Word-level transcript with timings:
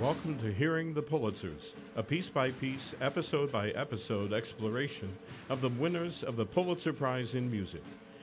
Welcome 0.00 0.38
to 0.38 0.50
Hearing 0.50 0.94
the 0.94 1.02
Pulitzers, 1.02 1.74
a 1.94 2.02
piece 2.02 2.30
by 2.30 2.52
piece, 2.52 2.94
episode 3.02 3.52
by 3.52 3.68
episode 3.72 4.32
exploration 4.32 5.14
of 5.50 5.60
the 5.60 5.68
winners 5.68 6.22
of 6.22 6.36
the 6.36 6.46
Pulitzer 6.46 6.94
Prize 6.94 7.34
in 7.34 7.50
Music, 7.50 7.82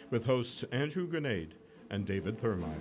with 0.10 0.26
hosts 0.26 0.64
Andrew 0.72 1.08
Granade 1.08 1.52
and 1.92 2.04
David 2.04 2.42
Thurmaier. 2.42 2.74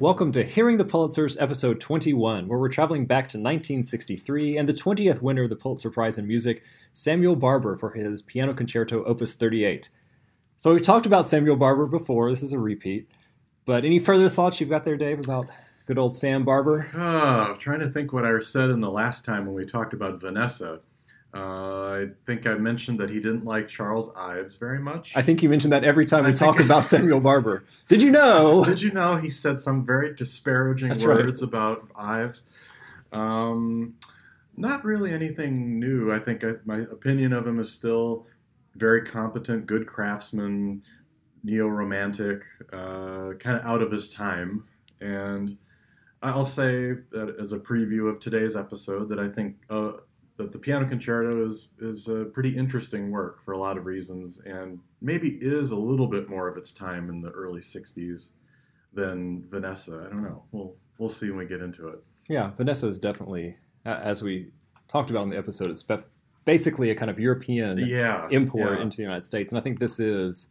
Welcome 0.00 0.32
to 0.32 0.42
Hearing 0.42 0.78
the 0.78 0.86
Pulitzers, 0.86 1.36
episode 1.38 1.80
21, 1.80 2.48
where 2.48 2.58
we're 2.58 2.70
traveling 2.70 3.04
back 3.04 3.28
to 3.28 3.36
1963 3.36 4.56
and 4.56 4.66
the 4.66 4.72
20th 4.72 5.20
winner 5.20 5.42
of 5.42 5.50
the 5.50 5.56
Pulitzer 5.56 5.90
Prize 5.90 6.16
in 6.16 6.26
Music, 6.26 6.62
Samuel 6.94 7.36
Barber, 7.36 7.76
for 7.76 7.90
his 7.90 8.22
Piano 8.22 8.54
Concerto 8.54 9.04
Opus 9.04 9.34
38. 9.34 9.90
So 10.58 10.72
we've 10.72 10.82
talked 10.82 11.06
about 11.06 11.24
Samuel 11.24 11.54
Barber 11.54 11.86
before, 11.86 12.28
this 12.30 12.42
is 12.42 12.52
a 12.52 12.58
repeat. 12.58 13.08
But 13.64 13.84
any 13.84 14.00
further 14.00 14.28
thoughts 14.28 14.60
you've 14.60 14.68
got 14.68 14.84
there, 14.84 14.96
Dave, 14.96 15.20
about 15.20 15.46
good 15.86 15.98
old 15.98 16.16
Sam 16.16 16.44
Barber? 16.44 16.90
Oh, 16.94 16.98
I'm 16.98 17.58
trying 17.58 17.78
to 17.78 17.88
think 17.88 18.12
what 18.12 18.24
I 18.24 18.40
said 18.40 18.70
in 18.70 18.80
the 18.80 18.90
last 18.90 19.24
time 19.24 19.46
when 19.46 19.54
we 19.54 19.64
talked 19.64 19.92
about 19.92 20.20
Vanessa. 20.20 20.80
Uh, 21.32 21.38
I 21.38 22.06
think 22.26 22.44
I 22.48 22.54
mentioned 22.54 22.98
that 22.98 23.08
he 23.08 23.20
didn't 23.20 23.44
like 23.44 23.68
Charles 23.68 24.12
Ives 24.16 24.56
very 24.56 24.80
much. 24.80 25.12
I 25.14 25.22
think 25.22 25.44
you 25.44 25.48
mentioned 25.48 25.72
that 25.72 25.84
every 25.84 26.04
time 26.04 26.24
we 26.24 26.30
I 26.30 26.32
talk 26.32 26.58
about 26.58 26.82
Samuel 26.88 27.20
Barber. 27.20 27.62
Did 27.88 28.02
you 28.02 28.10
know? 28.10 28.64
Did 28.64 28.82
you 28.82 28.90
know 28.90 29.14
he 29.14 29.30
said 29.30 29.60
some 29.60 29.86
very 29.86 30.12
disparaging 30.16 30.88
That's 30.88 31.04
right. 31.04 31.18
words 31.18 31.42
about 31.42 31.88
Ives? 31.94 32.42
Um, 33.12 33.94
not 34.56 34.84
really 34.84 35.12
anything 35.12 35.78
new. 35.78 36.10
I 36.10 36.18
think 36.18 36.42
I, 36.42 36.54
my 36.64 36.78
opinion 36.78 37.32
of 37.32 37.46
him 37.46 37.60
is 37.60 37.70
still 37.70 38.26
very 38.78 39.02
competent, 39.02 39.66
good 39.66 39.86
craftsman, 39.86 40.82
neo-romantic, 41.42 42.44
uh, 42.72 43.32
kind 43.38 43.58
of 43.58 43.64
out 43.64 43.82
of 43.82 43.90
his 43.90 44.08
time. 44.10 44.64
And 45.00 45.56
I'll 46.22 46.46
say 46.46 46.94
that 47.10 47.36
as 47.40 47.52
a 47.52 47.58
preview 47.58 48.08
of 48.08 48.20
today's 48.20 48.56
episode 48.56 49.08
that 49.10 49.20
I 49.20 49.28
think 49.28 49.56
uh, 49.70 49.92
that 50.36 50.52
the 50.52 50.58
Piano 50.58 50.88
Concerto 50.88 51.44
is 51.44 51.68
is 51.80 52.08
a 52.08 52.24
pretty 52.24 52.56
interesting 52.56 53.10
work 53.10 53.44
for 53.44 53.52
a 53.52 53.58
lot 53.58 53.76
of 53.76 53.86
reasons, 53.86 54.40
and 54.40 54.78
maybe 55.00 55.38
is 55.40 55.70
a 55.70 55.76
little 55.76 56.06
bit 56.06 56.28
more 56.28 56.48
of 56.48 56.56
its 56.56 56.72
time 56.72 57.08
in 57.08 57.20
the 57.20 57.30
early 57.30 57.60
'60s 57.60 58.30
than 58.92 59.44
Vanessa. 59.48 60.04
I 60.06 60.12
don't 60.12 60.22
know. 60.22 60.44
We'll 60.52 60.74
we'll 60.98 61.08
see 61.08 61.28
when 61.28 61.38
we 61.38 61.46
get 61.46 61.60
into 61.60 61.88
it. 61.88 62.02
Yeah, 62.28 62.50
Vanessa 62.56 62.86
is 62.86 62.98
definitely, 62.98 63.56
as 63.84 64.22
we 64.22 64.50
talked 64.86 65.10
about 65.10 65.22
in 65.22 65.30
the 65.30 65.38
episode, 65.38 65.70
it's 65.70 65.82
basically 66.48 66.88
a 66.90 66.94
kind 66.94 67.10
of 67.10 67.20
European 67.20 67.76
Yeah, 67.76 68.26
import 68.30 68.78
yeah. 68.78 68.82
into 68.82 68.96
the 68.96 69.02
United 69.02 69.22
States. 69.22 69.52
And 69.52 69.58
I 69.58 69.62
think 69.62 69.78
this 69.80 70.00
is 70.00 70.48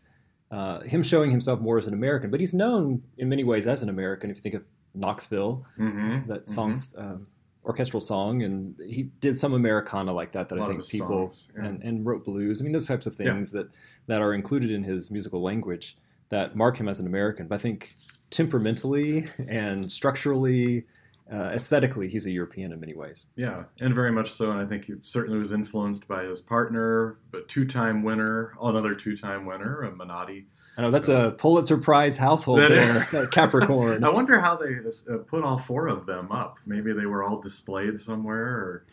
uh, 0.51 0.81
him 0.81 1.01
showing 1.01 1.31
himself 1.31 1.59
more 1.59 1.79
as 1.79 1.87
an 1.87 1.95
American, 1.95 2.29
but 2.29 2.39
he's 2.39 2.53
known 2.53 3.01
in 3.17 3.27
many 3.27 3.43
ways 3.43 3.65
as 3.65 3.81
an 3.81 3.89
American. 3.89 4.29
If 4.29 4.37
you 4.37 4.43
think 4.43 4.53
of 4.53 4.65
Knoxville, 4.93 5.65
Mhm, 5.79 6.27
that 6.27 6.43
mhm. 6.45 6.49
song's 6.49 6.93
um, 6.99 7.25
orchestral 7.65 7.99
song, 7.99 8.43
and 8.43 8.79
he 8.95 9.01
did 9.25 9.39
some 9.39 9.53
Americana 9.53 10.13
like 10.13 10.31
that 10.33 10.49
that 10.49 10.59
I 10.59 10.67
think 10.67 10.87
people 10.87 11.29
songs, 11.31 11.51
yeah. 11.55 11.65
and, 11.65 11.83
and 11.83 12.05
wrote 12.05 12.23
blues. 12.23 12.61
I 12.61 12.63
mean, 12.63 12.73
those 12.73 12.87
types 12.87 13.07
of 13.07 13.15
things 13.15 13.51
that 13.51 13.67
that 14.05 14.21
are 14.21 14.33
included 14.35 14.69
in 14.69 14.83
his 14.83 15.09
musical 15.09 15.41
language 15.41 15.97
that 16.29 16.55
mark 16.55 16.77
him 16.79 16.87
as 16.87 16.99
an 16.99 17.07
American. 17.07 17.47
But 17.47 17.55
I 17.55 17.61
think 17.65 17.95
temperamentally 18.29 19.25
and 19.47 19.91
structurally, 19.91 20.85
uh, 21.31 21.51
aesthetically, 21.53 22.07
he's 22.07 22.25
a 22.25 22.31
European 22.31 22.71
in 22.71 22.79
many 22.79 22.95
ways. 22.95 23.25
Yeah, 23.35 23.65
and 23.81 23.93
very 23.93 24.11
much 24.11 24.31
so. 24.31 24.51
And 24.51 24.59
I 24.59 24.65
think 24.65 24.85
he 24.85 24.93
certainly 25.01 25.37
was 25.37 25.51
influenced 25.51 26.07
by 26.07 26.23
his 26.23 26.39
partner, 26.39 27.19
but 27.31 27.49
two-time 27.49 28.03
winner, 28.03 28.53
another 28.61 28.95
two-time 28.95 29.45
winner, 29.45 29.83
uh, 29.83 29.91
Menotti. 29.91 30.45
I 30.77 30.83
know 30.83 30.91
that's 30.91 31.09
a 31.09 31.31
Pulitzer 31.37 31.77
Prize 31.77 32.17
household 32.17 32.59
there, 32.59 33.27
Capricorn. 33.31 34.03
I 34.03 34.09
wonder 34.09 34.39
how 34.39 34.55
they 34.55 34.75
uh, 35.13 35.17
put 35.17 35.43
all 35.43 35.57
four 35.57 35.87
of 35.87 36.05
them 36.05 36.31
up. 36.31 36.59
Maybe 36.65 36.93
they 36.93 37.05
were 37.05 37.23
all 37.23 37.41
displayed 37.41 37.97
somewhere, 37.97 38.45
or 38.45 38.85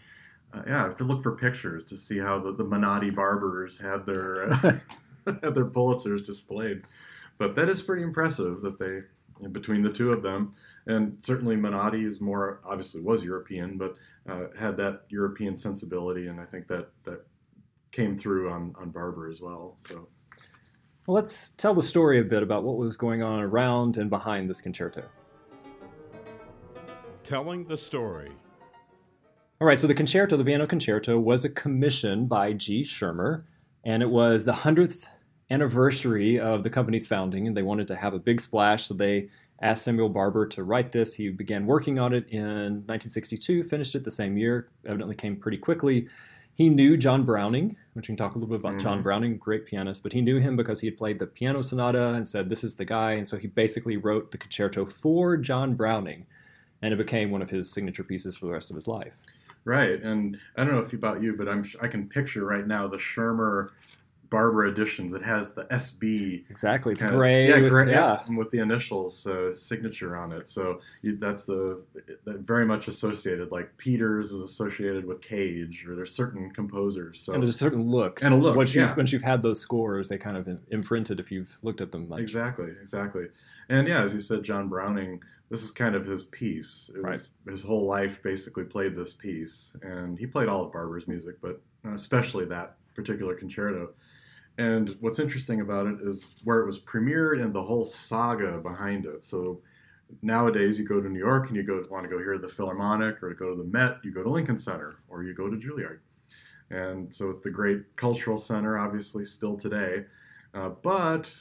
uh, 0.52 0.62
yeah, 0.66 0.82
I 0.82 0.88
have 0.88 0.96
to 0.96 1.04
look 1.04 1.22
for 1.22 1.36
pictures 1.36 1.84
to 1.90 1.96
see 1.96 2.18
how 2.18 2.40
the, 2.40 2.52
the 2.52 2.64
Menotti 2.64 3.14
barbers 3.14 3.78
had 3.78 4.06
their 4.06 4.52
uh, 4.52 4.78
had 5.42 5.54
their 5.54 5.66
Pulitzers 5.66 6.24
displayed. 6.24 6.82
But 7.38 7.54
that 7.56 7.68
is 7.68 7.82
pretty 7.82 8.02
impressive 8.02 8.60
that 8.62 8.78
they 8.78 9.02
between 9.52 9.82
the 9.82 9.92
two 9.92 10.12
of 10.12 10.22
them, 10.22 10.54
and 10.86 11.18
certainly 11.20 11.56
Menotti 11.56 12.06
is 12.06 12.20
more 12.20 12.60
obviously 12.64 13.00
was 13.00 13.24
European, 13.24 13.76
but 13.76 13.96
uh, 14.28 14.46
had 14.58 14.76
that 14.76 15.02
European 15.08 15.56
sensibility, 15.56 16.28
and 16.28 16.40
I 16.40 16.44
think 16.44 16.66
that 16.68 16.88
that 17.04 17.26
came 17.92 18.16
through 18.16 18.50
on 18.50 18.74
on 18.78 18.90
Barber 18.90 19.28
as 19.28 19.40
well. 19.40 19.76
So. 19.88 20.08
Well, 21.06 21.16
let's 21.16 21.50
tell 21.50 21.74
the 21.74 21.82
story 21.82 22.18
a 22.18 22.24
bit 22.24 22.42
about 22.42 22.64
what 22.64 22.78
was 22.78 22.96
going 22.96 23.22
on 23.22 23.38
around 23.40 23.98
and 23.98 24.08
behind 24.08 24.48
this 24.48 24.62
concerto. 24.62 25.04
Telling 27.24 27.66
the 27.66 27.76
story. 27.76 28.30
All 29.60 29.66
right, 29.66 29.78
so 29.78 29.86
the 29.86 29.94
concerto, 29.94 30.36
the 30.36 30.44
piano 30.44 30.66
concerto, 30.66 31.18
was 31.18 31.44
a 31.44 31.50
commission 31.50 32.26
by 32.26 32.54
G. 32.54 32.84
Schirmer, 32.84 33.46
and 33.84 34.02
it 34.02 34.08
was 34.08 34.44
the 34.44 34.52
100th 34.52 35.08
anniversary 35.50 36.38
of 36.38 36.62
the 36.62 36.70
company's 36.70 37.06
founding, 37.06 37.46
and 37.46 37.56
they 37.56 37.62
wanted 37.62 37.86
to 37.88 37.96
have 37.96 38.14
a 38.14 38.18
big 38.18 38.40
splash, 38.40 38.86
so 38.86 38.94
they 38.94 39.28
asked 39.60 39.84
Samuel 39.84 40.08
Barber 40.08 40.46
to 40.48 40.64
write 40.64 40.92
this. 40.92 41.14
He 41.14 41.30
began 41.30 41.66
working 41.66 41.98
on 41.98 42.12
it 42.12 42.28
in 42.30 42.42
1962, 42.86 43.64
finished 43.64 43.94
it 43.94 44.04
the 44.04 44.10
same 44.10 44.36
year, 44.36 44.68
evidently 44.86 45.14
came 45.14 45.36
pretty 45.36 45.58
quickly. 45.58 46.08
He 46.56 46.68
knew 46.68 46.96
John 46.96 47.24
Browning, 47.24 47.76
which 47.94 48.08
we 48.08 48.14
can 48.14 48.16
talk 48.16 48.36
a 48.36 48.38
little 48.38 48.56
bit 48.56 48.64
about 48.64 48.80
John 48.80 49.00
Mhm. 49.00 49.02
Browning, 49.02 49.38
great 49.38 49.66
pianist, 49.66 50.02
but 50.02 50.12
he 50.12 50.20
knew 50.20 50.38
him 50.38 50.56
because 50.56 50.80
he 50.80 50.86
had 50.86 50.96
played 50.96 51.18
the 51.18 51.26
piano 51.26 51.62
sonata 51.62 52.12
and 52.14 52.26
said, 52.26 52.48
This 52.48 52.62
is 52.62 52.76
the 52.76 52.84
guy. 52.84 53.12
And 53.12 53.26
so 53.26 53.36
he 53.36 53.48
basically 53.48 53.96
wrote 53.96 54.30
the 54.30 54.38
concerto 54.38 54.84
for 54.84 55.36
John 55.36 55.74
Browning, 55.74 56.26
and 56.80 56.92
it 56.92 56.96
became 56.96 57.30
one 57.30 57.42
of 57.42 57.50
his 57.50 57.72
signature 57.72 58.04
pieces 58.04 58.36
for 58.36 58.46
the 58.46 58.52
rest 58.52 58.70
of 58.70 58.76
his 58.76 58.86
life. 58.86 59.16
Right, 59.64 60.00
and 60.02 60.38
I 60.56 60.64
don't 60.64 60.74
know 60.74 60.80
if 60.80 60.92
about 60.92 61.22
you, 61.22 61.34
but 61.36 61.48
I'm 61.48 61.64
I 61.80 61.88
can 61.88 62.08
picture 62.08 62.44
right 62.44 62.66
now 62.66 62.86
the 62.86 62.98
Schirmer 62.98 63.72
Barber 64.34 64.66
editions. 64.66 65.14
It 65.14 65.22
has 65.22 65.54
the 65.54 65.64
SB. 65.66 66.44
Exactly. 66.50 66.92
It's 66.92 67.02
kinda- 67.02 67.16
gray. 67.16 67.48
yeah, 67.48 67.60
with, 67.60 67.88
yeah. 67.88 68.22
yeah, 68.28 68.36
with 68.36 68.50
the 68.50 68.58
initials 68.58 69.24
uh, 69.28 69.54
signature 69.54 70.16
on 70.16 70.32
it. 70.32 70.50
So 70.50 70.80
you, 71.02 71.16
that's 71.16 71.44
the 71.44 71.80
that 72.24 72.40
very 72.40 72.66
much 72.66 72.88
associated. 72.88 73.52
Like 73.52 73.76
Peters 73.76 74.32
is 74.32 74.42
associated 74.42 75.04
with 75.04 75.20
Cage, 75.20 75.86
or 75.88 75.94
there's 75.94 76.12
certain 76.12 76.50
composers. 76.50 77.20
So 77.20 77.32
And 77.34 77.42
there's 77.42 77.54
a 77.54 77.58
certain 77.58 77.88
look. 77.88 78.24
And 78.24 78.34
a 78.34 78.36
look, 78.36 78.56
Once 78.56 78.74
you've, 78.74 78.88
yeah. 78.88 78.96
once 78.96 79.12
you've 79.12 79.22
had 79.22 79.40
those 79.40 79.60
scores, 79.60 80.08
they 80.08 80.18
kind 80.18 80.36
of 80.36 80.48
imprinted 80.70 81.20
if 81.20 81.30
you've 81.30 81.56
looked 81.62 81.80
at 81.80 81.92
them 81.92 82.08
much. 82.08 82.18
Exactly, 82.20 82.70
exactly. 82.80 83.26
And 83.68 83.86
yeah, 83.86 84.02
as 84.02 84.12
you 84.12 84.20
said, 84.20 84.42
John 84.42 84.68
Browning, 84.68 85.22
this 85.48 85.62
is 85.62 85.70
kind 85.70 85.94
of 85.94 86.04
his 86.04 86.24
piece. 86.24 86.90
It 86.92 87.04
was, 87.04 87.30
His 87.48 87.62
whole 87.62 87.86
life 87.86 88.20
basically 88.22 88.64
played 88.64 88.96
this 88.96 89.12
piece. 89.12 89.76
And 89.82 90.18
he 90.18 90.26
played 90.26 90.48
all 90.48 90.64
of 90.64 90.72
Barber's 90.72 91.06
music, 91.06 91.36
but 91.40 91.60
especially 91.94 92.46
that 92.46 92.76
particular 92.96 93.34
concerto. 93.34 93.90
And 94.58 94.96
what's 95.00 95.18
interesting 95.18 95.60
about 95.60 95.86
it 95.86 95.98
is 96.02 96.34
where 96.44 96.60
it 96.60 96.66
was 96.66 96.78
premiered 96.78 97.42
and 97.42 97.52
the 97.52 97.62
whole 97.62 97.84
saga 97.84 98.58
behind 98.58 99.04
it. 99.04 99.24
So 99.24 99.60
nowadays, 100.22 100.78
you 100.78 100.86
go 100.86 101.00
to 101.00 101.08
New 101.08 101.18
York 101.18 101.48
and 101.48 101.56
you 101.56 101.64
go 101.64 101.82
want 101.90 102.04
to 102.04 102.10
go 102.10 102.18
hear 102.18 102.38
the 102.38 102.48
Philharmonic 102.48 103.22
or 103.22 103.34
go 103.34 103.50
to 103.50 103.56
the 103.56 103.64
Met, 103.68 103.96
you 104.04 104.12
go 104.12 104.22
to 104.22 104.30
Lincoln 104.30 104.56
Center 104.58 104.96
or 105.08 105.24
you 105.24 105.34
go 105.34 105.50
to 105.50 105.56
Juilliard. 105.56 105.98
And 106.70 107.12
so 107.12 107.30
it's 107.30 107.40
the 107.40 107.50
great 107.50 107.82
cultural 107.96 108.38
center, 108.38 108.78
obviously, 108.78 109.24
still 109.24 109.56
today. 109.56 110.04
Uh, 110.54 110.70
but 110.82 111.32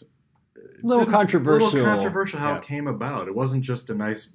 A 0.57 0.85
little 0.85 1.05
controversial. 1.05 1.69
Little 1.69 1.85
controversial 1.85 2.39
how 2.39 2.53
Yeah. 2.53 2.57
it 2.57 2.63
came 2.63 2.87
about. 2.87 3.27
It 3.27 3.35
wasn't 3.35 3.63
just 3.63 3.89
a 3.89 3.95
nice 3.95 4.33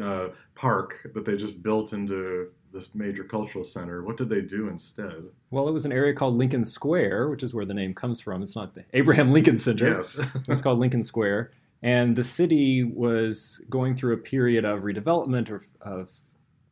uh, 0.00 0.28
park 0.54 1.06
that 1.14 1.24
they 1.24 1.36
just 1.36 1.62
built 1.62 1.92
into 1.92 2.52
this 2.72 2.94
major 2.94 3.24
cultural 3.24 3.64
center. 3.64 4.02
What 4.04 4.16
did 4.16 4.28
they 4.28 4.40
do 4.42 4.68
instead? 4.68 5.24
Well, 5.50 5.68
it 5.68 5.72
was 5.72 5.84
an 5.84 5.92
area 5.92 6.14
called 6.14 6.36
Lincoln 6.36 6.64
Square, 6.64 7.28
which 7.30 7.42
is 7.42 7.52
where 7.54 7.64
the 7.64 7.74
name 7.74 7.94
comes 7.94 8.20
from. 8.20 8.42
It's 8.42 8.54
not 8.56 8.74
the 8.74 8.84
Abraham 8.92 9.30
Lincoln 9.32 9.56
Center. 9.58 9.88
Yes. 9.90 10.16
It 10.34 10.48
was 10.48 10.60
called 10.62 10.78
Lincoln 10.78 11.02
Square. 11.02 11.50
And 11.82 12.14
the 12.14 12.22
city 12.22 12.84
was 12.84 13.64
going 13.70 13.96
through 13.96 14.12
a 14.14 14.18
period 14.18 14.64
of 14.64 14.82
redevelopment 14.82 15.50
or 15.50 15.62
of 15.80 16.10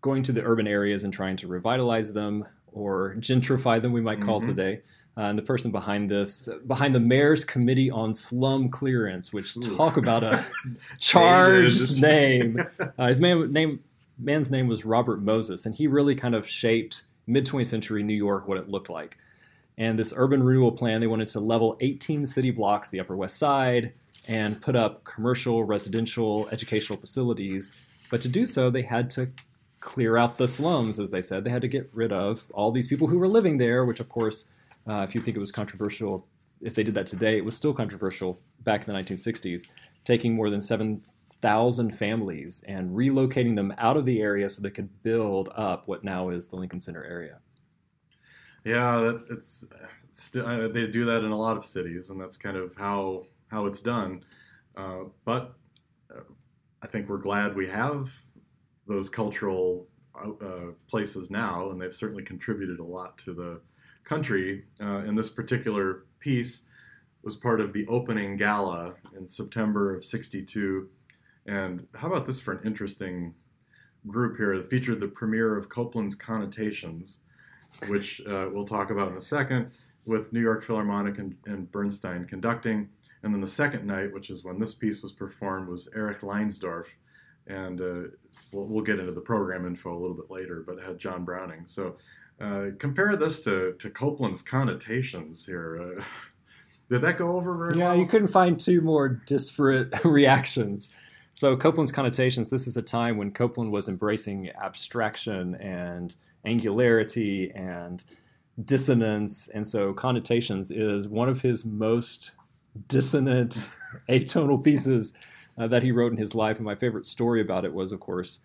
going 0.02 0.22
to 0.24 0.32
the 0.32 0.42
urban 0.44 0.66
areas 0.68 1.02
and 1.02 1.12
trying 1.12 1.36
to 1.38 1.48
revitalize 1.48 2.12
them 2.12 2.44
or 2.68 3.16
gentrify 3.18 3.80
them, 3.82 3.92
we 3.92 4.00
might 4.00 4.20
call 4.20 4.40
Mhm. 4.40 4.44
today. 4.46 4.80
Uh, 5.16 5.22
and 5.22 5.38
the 5.38 5.42
person 5.42 5.72
behind 5.72 6.08
this, 6.08 6.48
behind 6.68 6.94
the 6.94 7.00
mayor's 7.00 7.44
committee 7.44 7.90
on 7.90 8.14
slum 8.14 8.68
clearance, 8.68 9.32
which 9.32 9.56
Ooh. 9.56 9.76
talk 9.76 9.96
about 9.96 10.22
a 10.22 10.44
charged 11.00 12.00
name. 12.00 12.58
Uh, 12.98 13.06
his 13.08 13.20
man, 13.20 13.50
name, 13.52 13.80
man's 14.18 14.50
name 14.50 14.68
was 14.68 14.84
Robert 14.84 15.22
Moses, 15.22 15.66
and 15.66 15.74
he 15.74 15.86
really 15.86 16.14
kind 16.14 16.34
of 16.34 16.48
shaped 16.48 17.02
mid 17.26 17.46
20th 17.46 17.66
century 17.66 18.02
New 18.02 18.14
York 18.14 18.48
what 18.48 18.58
it 18.58 18.68
looked 18.68 18.90
like. 18.90 19.16
And 19.76 19.98
this 19.98 20.12
urban 20.16 20.42
renewal 20.42 20.72
plan, 20.72 21.00
they 21.00 21.06
wanted 21.06 21.28
to 21.28 21.40
level 21.40 21.76
18 21.80 22.26
city 22.26 22.50
blocks, 22.50 22.90
the 22.90 23.00
Upper 23.00 23.16
West 23.16 23.38
Side, 23.38 23.92
and 24.26 24.60
put 24.60 24.74
up 24.74 25.04
commercial, 25.04 25.62
residential, 25.64 26.48
educational 26.50 26.98
facilities. 26.98 27.72
But 28.10 28.20
to 28.22 28.28
do 28.28 28.44
so, 28.44 28.70
they 28.70 28.82
had 28.82 29.08
to 29.10 29.30
clear 29.80 30.16
out 30.16 30.36
the 30.36 30.48
slums, 30.48 30.98
as 30.98 31.10
they 31.12 31.20
said. 31.20 31.44
They 31.44 31.50
had 31.50 31.62
to 31.62 31.68
get 31.68 31.88
rid 31.92 32.12
of 32.12 32.50
all 32.52 32.72
these 32.72 32.88
people 32.88 33.06
who 33.06 33.18
were 33.18 33.28
living 33.28 33.58
there, 33.58 33.84
which, 33.84 34.00
of 34.00 34.08
course, 34.08 34.46
uh, 34.88 35.06
if 35.08 35.14
you 35.14 35.20
think 35.20 35.36
it 35.36 35.40
was 35.40 35.52
controversial 35.52 36.26
if 36.60 36.74
they 36.74 36.82
did 36.82 36.94
that 36.94 37.06
today, 37.06 37.36
it 37.36 37.44
was 37.44 37.56
still 37.56 37.72
controversial 37.72 38.40
back 38.60 38.86
in 38.86 38.92
the 38.92 39.00
1960s, 39.00 39.68
taking 40.04 40.34
more 40.34 40.50
than 40.50 40.60
7,000 41.40 41.92
families 41.92 42.62
and 42.66 42.90
relocating 42.90 43.54
them 43.54 43.72
out 43.78 43.96
of 43.96 44.04
the 44.04 44.20
area 44.20 44.48
so 44.48 44.60
they 44.60 44.70
could 44.70 45.02
build 45.02 45.48
up 45.54 45.86
what 45.86 46.02
now 46.02 46.30
is 46.30 46.46
the 46.46 46.56
Lincoln 46.56 46.80
Center 46.80 47.04
area. 47.04 47.38
Yeah, 48.64 49.18
it's 49.30 49.64
still 50.10 50.46
uh, 50.46 50.68
they 50.68 50.88
do 50.88 51.04
that 51.04 51.22
in 51.22 51.30
a 51.30 51.38
lot 51.38 51.56
of 51.56 51.64
cities, 51.64 52.10
and 52.10 52.20
that's 52.20 52.36
kind 52.36 52.56
of 52.56 52.74
how 52.76 53.24
how 53.48 53.66
it's 53.66 53.80
done. 53.80 54.24
Uh, 54.76 55.04
but 55.24 55.54
uh, 56.14 56.22
I 56.82 56.86
think 56.88 57.08
we're 57.08 57.18
glad 57.18 57.54
we 57.54 57.68
have 57.68 58.12
those 58.86 59.08
cultural 59.08 59.86
uh, 60.16 60.72
places 60.88 61.30
now, 61.30 61.70
and 61.70 61.80
they've 61.80 61.94
certainly 61.94 62.24
contributed 62.24 62.80
a 62.80 62.84
lot 62.84 63.16
to 63.18 63.32
the 63.32 63.60
country. 64.02 64.64
Uh, 64.80 64.98
and 65.06 65.16
this 65.16 65.30
particular 65.30 66.04
piece 66.18 66.66
was 67.22 67.36
part 67.36 67.60
of 67.60 67.72
the 67.72 67.86
opening 67.86 68.36
gala 68.36 68.94
in 69.16 69.26
September 69.26 69.94
of 69.94 70.04
'62. 70.04 70.88
And 71.48 71.86
how 71.96 72.08
about 72.08 72.26
this 72.26 72.40
for 72.40 72.52
an 72.52 72.60
interesting 72.64 73.34
group 74.06 74.36
here 74.36 74.56
that 74.56 74.70
featured 74.70 75.00
the 75.00 75.08
premiere 75.08 75.56
of 75.56 75.68
Copland's 75.68 76.14
Connotations 76.14 77.22
which 77.86 78.20
uh, 78.26 78.48
we'll 78.52 78.66
talk 78.66 78.90
about 78.90 79.12
in 79.12 79.18
a 79.18 79.22
second, 79.22 79.70
with 80.06 80.32
New 80.32 80.40
York 80.40 80.64
Philharmonic 80.64 81.18
and, 81.18 81.36
and, 81.46 81.70
Bernstein 81.70 82.24
conducting. 82.24 82.88
And 83.22 83.32
then 83.34 83.40
the 83.40 83.46
second 83.46 83.86
night, 83.86 84.12
which 84.12 84.30
is 84.30 84.44
when 84.44 84.58
this 84.58 84.74
piece 84.74 85.02
was 85.02 85.12
performed, 85.12 85.68
was 85.68 85.88
Erich 85.94 86.20
Leinsdorf. 86.20 86.86
And 87.46 87.80
uh, 87.80 88.08
we'll, 88.52 88.66
we'll, 88.66 88.82
get 88.82 88.98
into 88.98 89.12
the 89.12 89.20
program 89.20 89.66
info 89.66 89.92
a 89.92 89.98
little 89.98 90.16
bit 90.16 90.30
later, 90.30 90.64
but 90.66 90.78
it 90.78 90.84
had 90.84 90.98
John 90.98 91.24
Browning. 91.24 91.66
So 91.66 91.96
uh, 92.40 92.66
compare 92.78 93.16
this 93.16 93.42
to, 93.44 93.74
to 93.78 93.90
Copland's 93.90 94.42
connotations 94.42 95.44
here. 95.44 95.96
Uh, 95.98 96.02
did 96.90 97.02
that 97.02 97.18
go 97.18 97.36
over 97.36 97.56
very 97.56 97.78
yeah, 97.78 97.90
well? 97.90 97.98
you 97.98 98.06
couldn't 98.06 98.28
find 98.28 98.58
two 98.58 98.80
more 98.80 99.08
disparate 99.08 99.92
reactions. 100.04 100.88
So 101.38 101.56
Copland's 101.56 101.92
connotations, 101.92 102.48
this 102.48 102.66
is 102.66 102.76
a 102.76 102.82
time 102.82 103.16
when 103.16 103.30
Copland 103.30 103.70
was 103.70 103.88
embracing 103.88 104.50
abstraction 104.60 105.54
and 105.54 106.16
angularity 106.44 107.52
and 107.54 108.04
dissonance. 108.64 109.46
And 109.46 109.64
so 109.64 109.92
connotations 109.92 110.72
is 110.72 111.06
one 111.06 111.28
of 111.28 111.42
his 111.42 111.64
most 111.64 112.32
dissonant 112.88 113.68
atonal 114.08 114.64
pieces 114.64 115.12
uh, 115.56 115.68
that 115.68 115.84
he 115.84 115.92
wrote 115.92 116.10
in 116.10 116.18
his 116.18 116.34
life. 116.34 116.56
And 116.56 116.66
my 116.66 116.74
favorite 116.74 117.06
story 117.06 117.40
about 117.40 117.64
it 117.64 117.72
was, 117.72 117.92
of 117.92 118.00
course, 118.00 118.40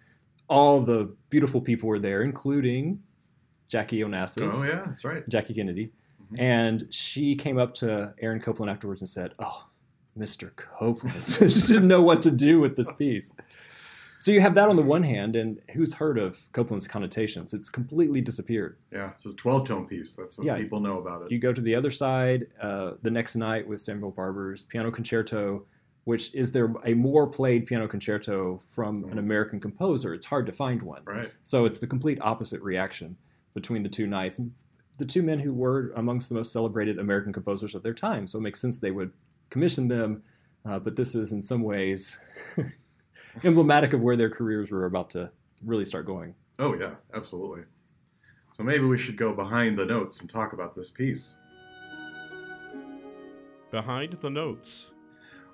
all 0.47 0.79
the 0.79 1.11
beautiful 1.31 1.61
people 1.61 1.89
were 1.89 1.97
there, 1.97 2.21
including 2.21 3.01
Jackie 3.67 4.01
Onassis. 4.01 4.53
Oh, 4.53 4.63
yeah, 4.65 4.83
that's 4.85 5.03
right. 5.03 5.27
Jackie 5.27 5.55
Kennedy. 5.55 5.91
Mm-hmm. 6.25 6.39
And 6.39 6.93
she 6.93 7.35
came 7.35 7.57
up 7.57 7.73
to 7.77 8.13
Aaron 8.19 8.39
Copland 8.39 8.69
afterwards 8.69 9.01
and 9.01 9.09
said, 9.09 9.33
Oh, 9.39 9.65
Mr. 10.17 10.55
Copland. 10.55 11.27
she 11.27 11.67
didn't 11.67 11.87
know 11.87 12.01
what 12.01 12.21
to 12.21 12.31
do 12.31 12.59
with 12.59 12.75
this 12.75 12.91
piece. 12.91 13.33
So 14.23 14.31
you 14.31 14.39
have 14.39 14.55
that 14.55 14.69
on 14.69 14.77
the 14.77 14.83
one 14.83 15.03
hand, 15.03 15.35
and 15.35 15.59
who's 15.73 15.95
heard 15.95 16.17
of 16.17 16.49
Copland's 16.53 16.87
connotations? 16.87 17.53
It's 17.53 17.69
completely 17.69 18.21
disappeared. 18.21 18.77
Yeah, 18.89 19.11
it's 19.15 19.25
a 19.25 19.35
12 19.35 19.67
tone 19.67 19.85
piece. 19.85 20.15
That's 20.15 20.37
what 20.37 20.47
yeah. 20.47 20.55
people 20.55 20.79
know 20.79 20.97
about 20.99 21.23
it. 21.23 21.31
You 21.31 21.39
go 21.39 21.51
to 21.51 21.59
the 21.59 21.75
other 21.75 21.91
side 21.91 22.47
uh, 22.61 22.93
the 23.01 23.11
next 23.11 23.35
night 23.35 23.67
with 23.67 23.81
Samuel 23.81 24.11
Barber's 24.11 24.63
Piano 24.63 24.91
Concerto, 24.91 25.65
which 26.05 26.33
is 26.33 26.53
there 26.53 26.73
a 26.85 26.93
more 26.93 27.27
played 27.27 27.65
piano 27.65 27.85
concerto 27.85 28.61
from 28.67 29.03
an 29.11 29.17
American 29.17 29.59
composer? 29.59 30.13
It's 30.13 30.27
hard 30.27 30.45
to 30.45 30.53
find 30.53 30.81
one. 30.81 31.03
Right. 31.05 31.33
So 31.43 31.65
it's 31.65 31.79
the 31.79 31.87
complete 31.87 32.19
opposite 32.21 32.61
reaction 32.61 33.17
between 33.53 33.83
the 33.83 33.89
two 33.89 34.07
nights. 34.07 34.39
The 34.99 35.05
two 35.05 35.23
men 35.23 35.39
who 35.39 35.53
were 35.53 35.91
amongst 35.97 36.29
the 36.29 36.35
most 36.35 36.53
celebrated 36.53 36.99
American 36.99 37.33
composers 37.33 37.75
of 37.75 37.83
their 37.83 37.93
time. 37.93 38.27
So 38.27 38.37
it 38.37 38.43
makes 38.43 38.61
sense 38.61 38.77
they 38.77 38.91
would 38.91 39.11
commission 39.53 39.87
them. 39.87 40.23
Uh, 40.65 40.79
but 40.79 40.95
this 40.95 41.13
is 41.13 41.31
in 41.31 41.43
some 41.43 41.61
ways 41.61 42.17
emblematic 43.43 43.93
of 43.93 44.01
where 44.01 44.17
their 44.17 44.29
careers 44.29 44.71
were 44.71 44.85
about 44.85 45.11
to 45.11 45.31
really 45.63 45.85
start 45.85 46.05
going. 46.05 46.33
Oh, 46.59 46.73
yeah, 46.73 46.95
absolutely. 47.13 47.61
So 48.53 48.63
maybe 48.63 48.85
we 48.85 48.97
should 48.97 49.17
go 49.17 49.33
behind 49.33 49.77
the 49.77 49.85
notes 49.85 50.21
and 50.21 50.29
talk 50.29 50.53
about 50.53 50.75
this 50.75 50.89
piece. 50.89 51.35
Behind 53.71 54.17
the 54.21 54.29
notes. 54.29 54.87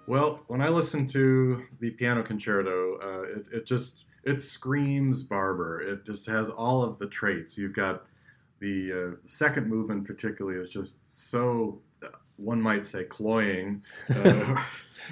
Well, 0.08 0.44
when 0.48 0.62
I 0.62 0.70
listen 0.70 1.06
to 1.08 1.64
the 1.80 1.92
piano 1.92 2.24
concerto, 2.24 3.00
uh, 3.02 3.40
it, 3.40 3.46
it 3.52 3.66
just 3.66 4.06
it 4.24 4.42
screams 4.42 5.24
Barber. 5.24 5.82
It 5.82 6.06
just 6.06 6.26
has 6.28 6.50
all 6.50 6.84
of 6.84 6.98
the 7.00 7.08
traits. 7.08 7.58
You've 7.58 7.76
got 7.76 8.06
the 8.60 8.92
uh, 8.92 9.16
second 9.26 9.68
movement, 9.68 10.06
particularly, 10.06 10.60
is 10.60 10.70
just 10.70 10.98
so 11.06 11.82
one 12.40 12.62
might 12.62 12.86
say 12.86 13.04
cloying. 13.04 13.84
Uh, 14.10 14.62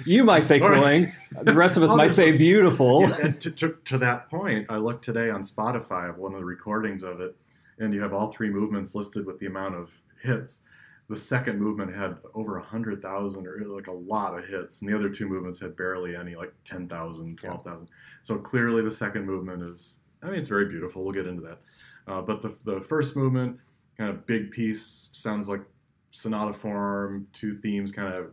you 0.04 0.22
might 0.22 0.44
say 0.44 0.60
cloying. 0.60 1.10
The 1.42 1.54
rest 1.54 1.78
of 1.78 1.82
us 1.82 1.94
might 1.96 2.12
say 2.12 2.36
beautiful. 2.36 3.08
Yeah, 3.08 3.30
to, 3.30 3.50
to, 3.50 3.76
to, 3.86 3.98
that 3.98 4.28
point, 4.28 4.66
I 4.68 4.76
looked 4.76 5.02
today 5.02 5.30
on 5.30 5.42
Spotify 5.42 6.10
of 6.10 6.18
one 6.18 6.34
of 6.34 6.40
the 6.40 6.44
recordings 6.44 7.02
of 7.02 7.22
it, 7.22 7.34
and 7.78 7.94
you 7.94 8.02
have 8.02 8.12
all 8.12 8.30
three 8.30 8.50
movements 8.50 8.94
listed 8.94 9.24
with 9.24 9.38
the 9.38 9.46
amount 9.46 9.76
of 9.76 9.90
hits. 10.22 10.60
The 11.08 11.16
second 11.16 11.58
movement 11.58 11.94
had 11.94 12.18
over 12.34 12.58
100,000 12.58 13.46
or 13.46 13.62
like 13.64 13.86
a 13.86 13.92
lot 13.92 14.38
of 14.38 14.44
hits, 14.46 14.82
and 14.82 14.90
the 14.90 14.94
other 14.94 15.08
two 15.08 15.26
movements 15.26 15.58
had 15.58 15.74
barely 15.74 16.14
any, 16.14 16.36
like 16.36 16.52
10,000, 16.66 17.38
12,000. 17.38 17.80
Yeah. 17.80 17.94
So 18.20 18.36
clearly 18.36 18.82
the 18.82 18.90
second 18.90 19.24
movement 19.24 19.62
is, 19.62 19.96
I 20.22 20.26
mean, 20.26 20.34
it's 20.34 20.50
very 20.50 20.66
beautiful. 20.66 21.02
We'll 21.02 21.14
get 21.14 21.26
into 21.26 21.42
that. 21.42 21.60
Uh, 22.06 22.20
but 22.20 22.42
the, 22.42 22.54
the 22.64 22.82
first 22.82 23.16
movement, 23.16 23.58
kind 23.96 24.10
of 24.10 24.26
big 24.26 24.50
piece, 24.50 25.08
sounds 25.12 25.48
like 25.48 25.62
sonata 26.10 26.52
form, 26.52 27.26
two 27.32 27.52
themes, 27.52 27.92
kind 27.92 28.12
of 28.14 28.32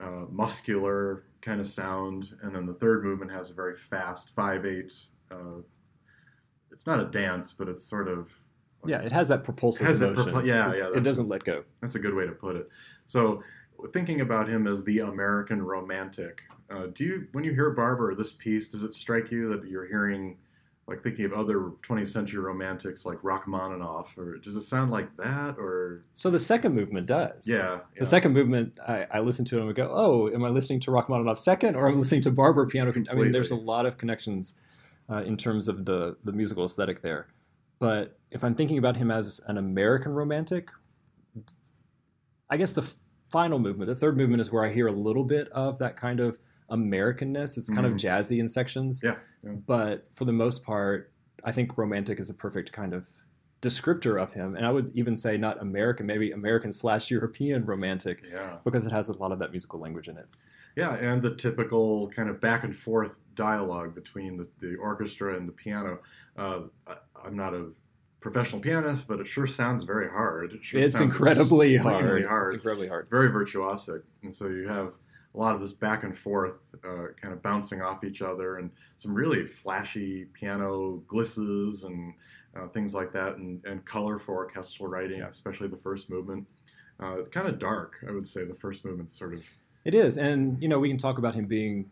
uh, 0.00 0.26
muscular 0.30 1.24
kind 1.40 1.60
of 1.60 1.66
sound, 1.66 2.36
and 2.42 2.54
then 2.54 2.66
the 2.66 2.74
third 2.74 3.04
movement 3.04 3.30
has 3.30 3.50
a 3.50 3.54
very 3.54 3.74
fast 3.74 4.30
five 4.30 4.64
eight. 4.66 4.94
Uh, 5.30 5.60
it's 6.70 6.86
not 6.86 7.00
a 7.00 7.04
dance, 7.04 7.52
but 7.52 7.68
it's 7.68 7.84
sort 7.84 8.08
of 8.08 8.30
like, 8.82 8.90
yeah, 8.90 9.02
it 9.02 9.12
has 9.12 9.28
that 9.28 9.44
propulsive 9.44 9.86
has 9.86 10.00
That 10.00 10.14
propul- 10.14 10.44
yeah, 10.44 10.74
yeah, 10.74 10.88
it 10.94 11.02
doesn't 11.02 11.28
let 11.28 11.44
go. 11.44 11.64
That's 11.80 11.94
a 11.94 11.98
good 11.98 12.14
way 12.14 12.26
to 12.26 12.32
put 12.32 12.56
it. 12.56 12.68
So, 13.06 13.42
thinking 13.92 14.20
about 14.20 14.48
him 14.48 14.66
as 14.66 14.82
the 14.84 15.00
American 15.00 15.62
romantic, 15.62 16.42
uh, 16.70 16.86
do 16.92 17.04
you 17.04 17.28
when 17.32 17.44
you 17.44 17.52
hear 17.52 17.70
Barber 17.70 18.14
this 18.14 18.32
piece, 18.32 18.68
does 18.68 18.82
it 18.82 18.94
strike 18.94 19.30
you 19.30 19.48
that 19.50 19.68
you're 19.68 19.86
hearing 19.86 20.36
like 20.86 21.00
thinking 21.00 21.24
of 21.24 21.32
other 21.32 21.72
20th 21.82 22.08
century 22.08 22.40
romantics 22.40 23.06
like 23.06 23.18
Rachmaninoff, 23.22 24.16
or 24.18 24.36
does 24.38 24.56
it 24.56 24.62
sound 24.62 24.90
like 24.90 25.14
that? 25.16 25.56
Or 25.58 26.04
so 26.12 26.30
the 26.30 26.38
second 26.38 26.74
movement 26.74 27.06
does. 27.06 27.48
Yeah, 27.48 27.56
yeah. 27.56 27.80
the 27.98 28.04
second 28.04 28.32
movement, 28.32 28.78
I, 28.86 29.06
I, 29.10 29.20
listen 29.20 29.44
to 29.46 29.58
it 29.58 29.60
and 29.62 29.70
I 29.70 29.72
go, 29.72 29.90
oh, 29.90 30.28
am 30.28 30.44
I 30.44 30.48
listening 30.48 30.80
to 30.80 30.90
Rachmaninoff 30.90 31.38
second, 31.38 31.76
or 31.76 31.88
am 31.88 31.94
I 31.94 31.98
listening 31.98 32.20
to 32.22 32.30
Barber 32.30 32.66
piano? 32.66 32.92
Completely. 32.92 33.20
I 33.20 33.22
mean, 33.22 33.32
there's 33.32 33.50
a 33.50 33.56
lot 33.56 33.86
of 33.86 33.96
connections 33.96 34.54
uh, 35.08 35.22
in 35.22 35.36
terms 35.36 35.68
of 35.68 35.84
the 35.84 36.16
the 36.24 36.32
musical 36.32 36.64
aesthetic 36.64 37.00
there. 37.00 37.28
But 37.78 38.18
if 38.30 38.44
I'm 38.44 38.54
thinking 38.54 38.78
about 38.78 38.96
him 38.96 39.10
as 39.10 39.40
an 39.46 39.58
American 39.58 40.12
romantic, 40.12 40.70
I 42.50 42.56
guess 42.56 42.72
the 42.72 42.94
final 43.30 43.58
movement, 43.58 43.88
the 43.88 43.96
third 43.96 44.16
movement, 44.16 44.40
is 44.40 44.52
where 44.52 44.64
I 44.64 44.72
hear 44.72 44.86
a 44.86 44.92
little 44.92 45.24
bit 45.24 45.48
of 45.48 45.78
that 45.78 45.96
kind 45.96 46.20
of 46.20 46.38
Americanness. 46.70 47.58
It's 47.58 47.68
kind 47.68 47.86
mm. 47.86 47.90
of 47.90 47.96
jazzy 47.96 48.38
in 48.38 48.48
sections. 48.48 49.00
Yeah, 49.02 49.16
yeah. 49.44 49.52
But 49.66 50.08
for 50.14 50.24
the 50.24 50.32
most 50.32 50.64
part, 50.64 51.12
I 51.44 51.52
think 51.52 51.76
romantic 51.76 52.18
is 52.18 52.30
a 52.30 52.34
perfect 52.34 52.72
kind 52.72 52.94
of 52.94 53.06
descriptor 53.60 54.20
of 54.20 54.32
him. 54.32 54.56
And 54.56 54.66
I 54.66 54.70
would 54.70 54.90
even 54.94 55.16
say 55.16 55.36
not 55.36 55.60
American, 55.60 56.06
maybe 56.06 56.30
American 56.32 56.72
slash 56.72 57.10
European 57.10 57.64
romantic. 57.64 58.22
Yeah. 58.30 58.58
Because 58.64 58.86
it 58.86 58.92
has 58.92 59.08
a 59.08 59.18
lot 59.18 59.32
of 59.32 59.38
that 59.38 59.50
musical 59.50 59.80
language 59.80 60.08
in 60.08 60.16
it. 60.16 60.26
Yeah, 60.76 60.96
and 60.96 61.22
the 61.22 61.34
typical 61.34 62.08
kind 62.08 62.28
of 62.28 62.40
back 62.40 62.64
and 62.64 62.76
forth 62.76 63.20
dialogue 63.34 63.94
between 63.94 64.36
the, 64.36 64.48
the 64.58 64.74
orchestra 64.76 65.36
and 65.36 65.48
the 65.48 65.52
piano. 65.52 66.00
Uh, 66.36 66.62
I, 66.86 66.96
I'm 67.24 67.36
not 67.36 67.54
a 67.54 67.68
professional 68.20 68.60
pianist, 68.60 69.06
but 69.06 69.20
it 69.20 69.26
sure 69.26 69.46
sounds 69.46 69.84
very 69.84 70.08
hard. 70.08 70.52
It 70.52 70.64
sure 70.64 70.80
it's 70.80 70.98
incredibly 70.98 71.76
hard. 71.76 72.24
hard. 72.26 72.46
It's 72.46 72.54
incredibly 72.54 72.88
hard. 72.88 73.08
Very 73.08 73.30
virtuosic. 73.30 74.02
And 74.22 74.34
so 74.34 74.48
you 74.48 74.66
have 74.66 74.94
a 75.34 75.38
lot 75.38 75.54
of 75.54 75.60
this 75.60 75.72
back 75.72 76.04
and 76.04 76.16
forth, 76.16 76.54
uh, 76.84 77.06
kind 77.20 77.32
of 77.34 77.42
bouncing 77.42 77.82
off 77.82 78.04
each 78.04 78.22
other, 78.22 78.58
and 78.58 78.70
some 78.96 79.12
really 79.12 79.46
flashy 79.46 80.26
piano 80.32 81.02
glisses 81.06 81.84
and 81.84 82.14
uh, 82.56 82.68
things 82.68 82.94
like 82.94 83.12
that, 83.12 83.36
and, 83.36 83.64
and 83.66 83.84
color 83.84 84.18
for 84.18 84.34
orchestral 84.34 84.88
writing, 84.88 85.18
yeah. 85.18 85.28
especially 85.28 85.68
the 85.68 85.76
first 85.76 86.08
movement. 86.08 86.46
Uh, 87.02 87.18
it's 87.18 87.28
kind 87.28 87.48
of 87.48 87.58
dark, 87.58 87.96
I 88.08 88.12
would 88.12 88.26
say. 88.26 88.44
The 88.44 88.54
first 88.54 88.84
movement's 88.84 89.16
sort 89.16 89.36
of. 89.36 89.42
It 89.84 89.94
is, 89.94 90.18
and 90.18 90.62
you 90.62 90.68
know 90.68 90.78
we 90.78 90.88
can 90.88 90.98
talk 90.98 91.18
about 91.18 91.34
him 91.34 91.46
being 91.46 91.90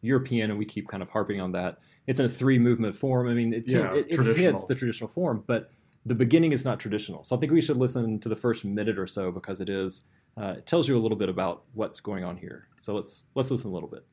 European, 0.00 0.50
and 0.50 0.58
we 0.58 0.64
keep 0.64 0.88
kind 0.88 1.02
of 1.02 1.10
harping 1.10 1.40
on 1.40 1.52
that. 1.52 1.78
It's 2.06 2.18
in 2.18 2.26
a 2.26 2.30
three 2.30 2.58
movement 2.58 2.96
form. 2.96 3.28
I 3.28 3.34
mean, 3.34 3.52
it, 3.52 3.70
yeah, 3.70 3.92
it, 3.94 4.06
it 4.08 4.36
hits 4.36 4.64
the 4.64 4.74
traditional 4.74 5.08
form, 5.08 5.44
but 5.46 5.70
the 6.06 6.14
beginning 6.14 6.52
is 6.52 6.64
not 6.64 6.80
traditional. 6.80 7.24
So 7.24 7.36
I 7.36 7.38
think 7.38 7.52
we 7.52 7.60
should 7.60 7.76
listen 7.76 8.18
to 8.20 8.28
the 8.28 8.36
first 8.36 8.64
minute 8.64 8.98
or 8.98 9.06
so 9.06 9.30
because 9.30 9.60
it 9.60 9.68
is 9.68 10.04
uh, 10.36 10.54
it 10.58 10.66
tells 10.66 10.88
you 10.88 10.96
a 10.96 11.00
little 11.00 11.18
bit 11.18 11.28
about 11.28 11.64
what's 11.74 12.00
going 12.00 12.24
on 12.24 12.36
here. 12.36 12.68
So 12.76 12.94
let's 12.94 13.24
let's 13.34 13.50
listen 13.50 13.70
a 13.70 13.74
little 13.74 13.88
bit. 13.88 14.04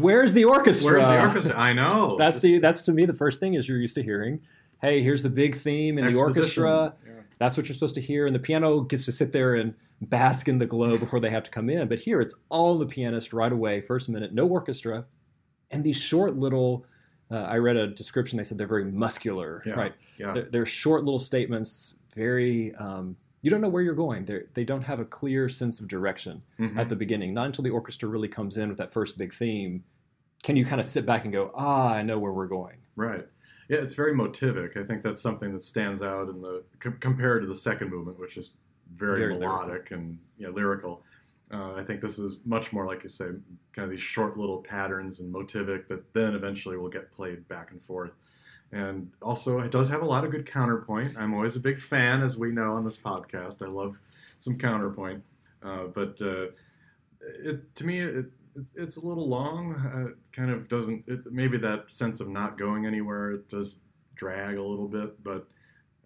Where's 0.00 0.32
the 0.32 0.44
orchestra? 0.44 0.92
Where's 0.92 1.04
the 1.04 1.20
orchestra? 1.20 1.56
I 1.58 1.72
know. 1.72 2.16
That's 2.18 2.40
the 2.40 2.58
that's 2.58 2.82
to 2.82 2.92
me 2.92 3.04
the 3.06 3.12
first 3.12 3.40
thing 3.40 3.54
is 3.54 3.68
you're 3.68 3.78
used 3.78 3.94
to 3.96 4.02
hearing. 4.02 4.40
Hey, 4.80 5.02
here's 5.02 5.22
the 5.22 5.30
big 5.30 5.56
theme 5.56 5.98
in 5.98 6.12
the 6.12 6.18
orchestra. 6.20 6.94
Yeah. 7.06 7.12
That's 7.38 7.56
what 7.56 7.68
you're 7.68 7.74
supposed 7.74 7.94
to 7.96 8.00
hear, 8.00 8.26
and 8.26 8.34
the 8.34 8.40
piano 8.40 8.80
gets 8.80 9.04
to 9.04 9.12
sit 9.12 9.32
there 9.32 9.54
and 9.54 9.74
bask 10.00 10.48
in 10.48 10.58
the 10.58 10.66
glow 10.66 10.98
before 10.98 11.20
they 11.20 11.30
have 11.30 11.44
to 11.44 11.50
come 11.50 11.70
in. 11.70 11.86
But 11.88 12.00
here, 12.00 12.20
it's 12.20 12.34
all 12.48 12.78
the 12.78 12.86
pianist 12.86 13.32
right 13.32 13.52
away, 13.52 13.80
first 13.80 14.08
minute, 14.08 14.32
no 14.34 14.46
orchestra, 14.46 15.04
and 15.70 15.82
these 15.84 16.00
short 16.00 16.36
little. 16.36 16.84
Uh, 17.30 17.36
I 17.42 17.58
read 17.58 17.76
a 17.76 17.86
description. 17.88 18.38
They 18.38 18.42
said 18.44 18.56
they're 18.58 18.66
very 18.66 18.84
muscular, 18.90 19.62
Yeah. 19.66 19.74
right? 19.74 19.94
Yeah. 20.18 20.32
They're, 20.32 20.48
they're 20.50 20.66
short 20.66 21.04
little 21.04 21.18
statements. 21.18 21.94
Very, 22.14 22.74
um, 22.76 23.16
you 23.40 23.50
don't 23.50 23.60
know 23.60 23.68
where 23.68 23.82
you're 23.82 23.94
going. 23.94 24.24
They 24.24 24.42
they 24.54 24.64
don't 24.64 24.82
have 24.82 24.98
a 25.00 25.04
clear 25.04 25.48
sense 25.48 25.80
of 25.80 25.88
direction 25.88 26.42
Mhm. 26.58 26.78
at 26.78 26.88
the 26.88 26.96
beginning. 26.96 27.34
Not 27.34 27.46
until 27.46 27.62
the 27.64 27.70
orchestra 27.70 28.08
really 28.08 28.28
comes 28.28 28.56
in 28.56 28.68
with 28.68 28.78
that 28.78 28.90
first 28.90 29.16
big 29.18 29.32
theme, 29.32 29.84
can 30.42 30.56
you 30.56 30.64
kind 30.64 30.80
of 30.80 30.86
sit 30.86 31.04
back 31.06 31.24
and 31.24 31.32
go, 31.32 31.50
ah, 31.54 31.94
I 31.94 32.02
know 32.02 32.18
where 32.18 32.32
we're 32.32 32.46
going. 32.48 32.78
Right. 32.96 33.26
Yeah, 33.68 33.78
it's 33.78 33.94
very 33.94 34.14
motivic. 34.14 34.76
I 34.76 34.84
think 34.84 35.02
that's 35.02 35.20
something 35.20 35.52
that 35.52 35.62
stands 35.62 36.02
out 36.02 36.28
in 36.28 36.40
the 36.40 36.64
com- 36.78 36.96
compared 37.00 37.42
to 37.42 37.46
the 37.48 37.54
second 37.54 37.90
movement, 37.90 38.18
which 38.18 38.36
is 38.36 38.50
very, 38.96 39.18
Very 39.20 39.34
melodic 39.34 39.90
and 39.90 40.18
you 40.38 40.46
know, 40.46 40.52
lyrical. 40.52 41.02
Uh, 41.50 41.74
I 41.74 41.84
think 41.84 42.00
this 42.00 42.18
is 42.18 42.38
much 42.44 42.72
more 42.72 42.86
like 42.86 43.02
you 43.02 43.08
say, 43.08 43.26
kind 43.72 43.84
of 43.84 43.90
these 43.90 44.00
short 44.00 44.36
little 44.38 44.58
patterns 44.62 45.20
and 45.20 45.32
motivic 45.34 45.86
that 45.88 46.12
then 46.14 46.34
eventually 46.34 46.76
will 46.76 46.88
get 46.88 47.10
played 47.12 47.46
back 47.48 47.70
and 47.70 47.82
forth. 47.82 48.12
And 48.72 49.10
also, 49.22 49.60
it 49.60 49.70
does 49.70 49.88
have 49.88 50.02
a 50.02 50.04
lot 50.04 50.24
of 50.24 50.30
good 50.30 50.46
counterpoint. 50.46 51.16
I'm 51.16 51.32
always 51.32 51.56
a 51.56 51.60
big 51.60 51.80
fan, 51.80 52.22
as 52.22 52.36
we 52.36 52.50
know 52.50 52.72
on 52.74 52.84
this 52.84 52.98
podcast. 52.98 53.62
I 53.62 53.68
love 53.68 53.98
some 54.38 54.58
counterpoint, 54.58 55.22
uh, 55.62 55.84
but 55.84 56.20
uh, 56.20 56.46
it 57.20 57.74
to 57.76 57.86
me, 57.86 58.00
it, 58.00 58.16
it, 58.16 58.26
it's 58.74 58.96
a 58.96 59.00
little 59.00 59.26
long. 59.26 59.74
Uh, 59.74 60.08
it 60.08 60.16
kind 60.32 60.50
of 60.50 60.68
doesn't. 60.68 61.04
It, 61.06 61.32
maybe 61.32 61.56
that 61.58 61.90
sense 61.90 62.20
of 62.20 62.28
not 62.28 62.58
going 62.58 62.84
anywhere 62.84 63.32
it 63.32 63.48
does 63.48 63.80
drag 64.16 64.56
a 64.58 64.62
little 64.62 64.88
bit, 64.88 65.22
but 65.24 65.46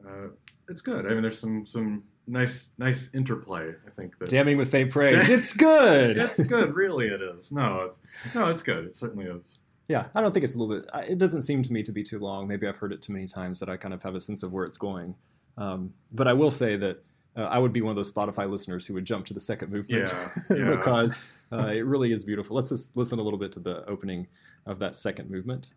uh, 0.06 0.28
it's 0.68 0.80
good. 0.80 1.06
I 1.06 1.10
mean, 1.10 1.22
there's 1.22 1.40
some 1.40 1.66
some 1.66 2.04
nice 2.26 2.70
nice 2.78 3.10
interplay. 3.14 3.70
I 3.86 3.90
think 3.90 4.18
that 4.18 4.28
Damning 4.28 4.56
with 4.56 4.70
faint 4.70 4.90
praise. 4.90 5.28
it's 5.28 5.52
good. 5.52 6.16
it's 6.16 6.42
good. 6.44 6.74
Really, 6.74 7.08
it 7.08 7.20
is. 7.20 7.50
No, 7.52 7.82
it's 7.88 8.00
no, 8.34 8.48
it's 8.48 8.62
good. 8.62 8.84
It 8.84 8.96
certainly 8.96 9.26
is. 9.26 9.58
Yeah, 9.88 10.06
I 10.14 10.20
don't 10.20 10.32
think 10.32 10.44
it's 10.44 10.54
a 10.54 10.58
little 10.58 10.76
bit. 10.76 10.88
It 11.08 11.18
doesn't 11.18 11.42
seem 11.42 11.62
to 11.62 11.72
me 11.72 11.82
to 11.82 11.92
be 11.92 12.02
too 12.02 12.18
long. 12.18 12.46
Maybe 12.46 12.66
I've 12.66 12.76
heard 12.76 12.92
it 12.92 13.02
too 13.02 13.12
many 13.12 13.26
times 13.26 13.58
that 13.60 13.68
I 13.68 13.76
kind 13.76 13.92
of 13.92 14.02
have 14.02 14.14
a 14.14 14.20
sense 14.20 14.42
of 14.42 14.52
where 14.52 14.64
it's 14.64 14.76
going. 14.76 15.14
Um, 15.58 15.92
but 16.12 16.28
I 16.28 16.32
will 16.32 16.50
say 16.50 16.76
that 16.76 17.02
uh, 17.36 17.42
I 17.42 17.58
would 17.58 17.72
be 17.72 17.82
one 17.82 17.90
of 17.90 17.96
those 17.96 18.12
Spotify 18.12 18.48
listeners 18.48 18.86
who 18.86 18.94
would 18.94 19.04
jump 19.04 19.26
to 19.26 19.34
the 19.34 19.40
second 19.40 19.72
movement 19.72 20.14
Yeah, 20.14 20.28
yeah. 20.56 20.70
because 20.70 21.14
uh, 21.52 21.66
it 21.66 21.84
really 21.84 22.12
is 22.12 22.24
beautiful. 22.24 22.56
Let's 22.56 22.68
just 22.70 22.96
listen 22.96 23.18
a 23.18 23.22
little 23.22 23.38
bit 23.38 23.52
to 23.52 23.60
the 23.60 23.84
opening 23.88 24.28
of 24.66 24.78
that 24.78 24.96
second 24.96 25.30
movement. 25.30 25.72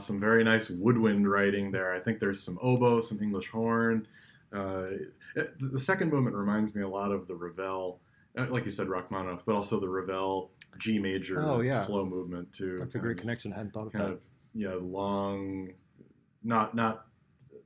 Some 0.00 0.18
very 0.20 0.42
nice 0.44 0.68
woodwind 0.70 1.30
writing 1.30 1.70
there. 1.70 1.92
I 1.92 2.00
think 2.00 2.18
there's 2.20 2.42
some 2.42 2.58
oboe, 2.62 3.00
some 3.00 3.20
English 3.22 3.48
horn. 3.48 4.06
Uh, 4.52 4.86
it- 5.36 5.52
the 5.58 5.78
second 5.78 6.10
movement 6.12 6.34
reminds 6.36 6.74
me 6.74 6.82
a 6.82 6.88
lot 6.88 7.12
of 7.12 7.26
the 7.28 7.34
Ravel, 7.34 8.00
uh, 8.36 8.46
like 8.50 8.64
you 8.64 8.70
said, 8.70 8.88
Rachmaninoff, 8.88 9.44
but 9.44 9.54
also 9.54 9.78
the 9.78 9.88
Ravel 9.88 10.50
G 10.78 10.98
major 10.98 11.42
Oh, 11.42 11.60
yeah. 11.60 11.80
slow 11.82 12.04
movement 12.04 12.52
too. 12.52 12.78
That's 12.78 12.94
a 12.94 12.98
great 12.98 13.16
of- 13.16 13.20
connection. 13.20 13.52
I 13.52 13.56
hadn't 13.56 13.72
thought 13.72 13.86
of 13.86 13.92
Kind 13.92 14.04
that. 14.06 14.12
of 14.12 14.22
yeah, 14.54 14.74
long, 14.74 15.70
not 16.42 16.74
not 16.74 17.06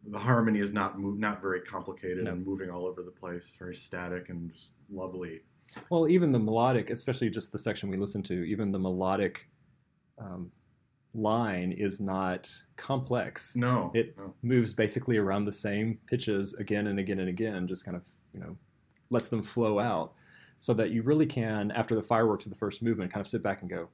the 0.07 0.19
harmony 0.19 0.59
is 0.59 0.73
not 0.75 0.99
move, 0.99 1.19
not 1.19 1.41
very 1.41 1.63
complicated 1.63 2.25
No. 2.25 2.33
and 2.33 2.45
moving 2.47 2.69
all 2.69 2.85
over 2.87 3.03
the 3.03 3.11
place. 3.11 3.57
Very 3.59 3.75
static 3.75 4.29
and 4.29 4.53
just 4.53 4.73
lovely. 4.91 5.41
Well, 5.89 6.09
even 6.09 6.31
the 6.31 6.39
melodic, 6.39 6.91
especially 6.91 7.31
just 7.31 7.53
the 7.53 7.59
section 7.59 7.89
we 7.89 7.97
listened 7.97 8.27
to, 8.27 8.35
even 8.45 8.71
the 8.71 8.79
melodic 8.79 9.49
um, 10.19 10.53
line 11.15 11.73
is 11.73 12.01
not 12.01 12.51
complex. 12.77 13.55
No, 13.57 13.91
It 13.95 14.17
no. 14.19 14.35
moves 14.43 14.73
basically 14.73 15.17
around 15.17 15.45
the 15.45 15.53
same 15.53 15.99
pitches 16.07 16.55
again 16.55 16.89
and 16.89 16.99
again 16.99 17.21
and 17.21 17.29
again, 17.29 17.67
just 17.69 17.85
kind 17.85 17.97
of, 17.97 18.05
you 18.33 18.41
know, 18.41 18.57
lets 19.11 19.29
them 19.29 19.43
flow 19.43 19.79
out 19.79 20.13
so 20.59 20.75
that 20.75 20.91
you 20.91 21.03
really 21.03 21.27
can, 21.27 21.71
after 21.73 21.95
the 21.95 22.03
fireworks 22.03 22.47
of 22.47 22.51
the 22.53 22.59
first 22.59 22.83
movement, 22.83 23.13
kind 23.13 23.21
of 23.21 23.29
sit 23.29 23.43
back 23.43 23.61
and 23.61 23.71
go, 23.71 23.89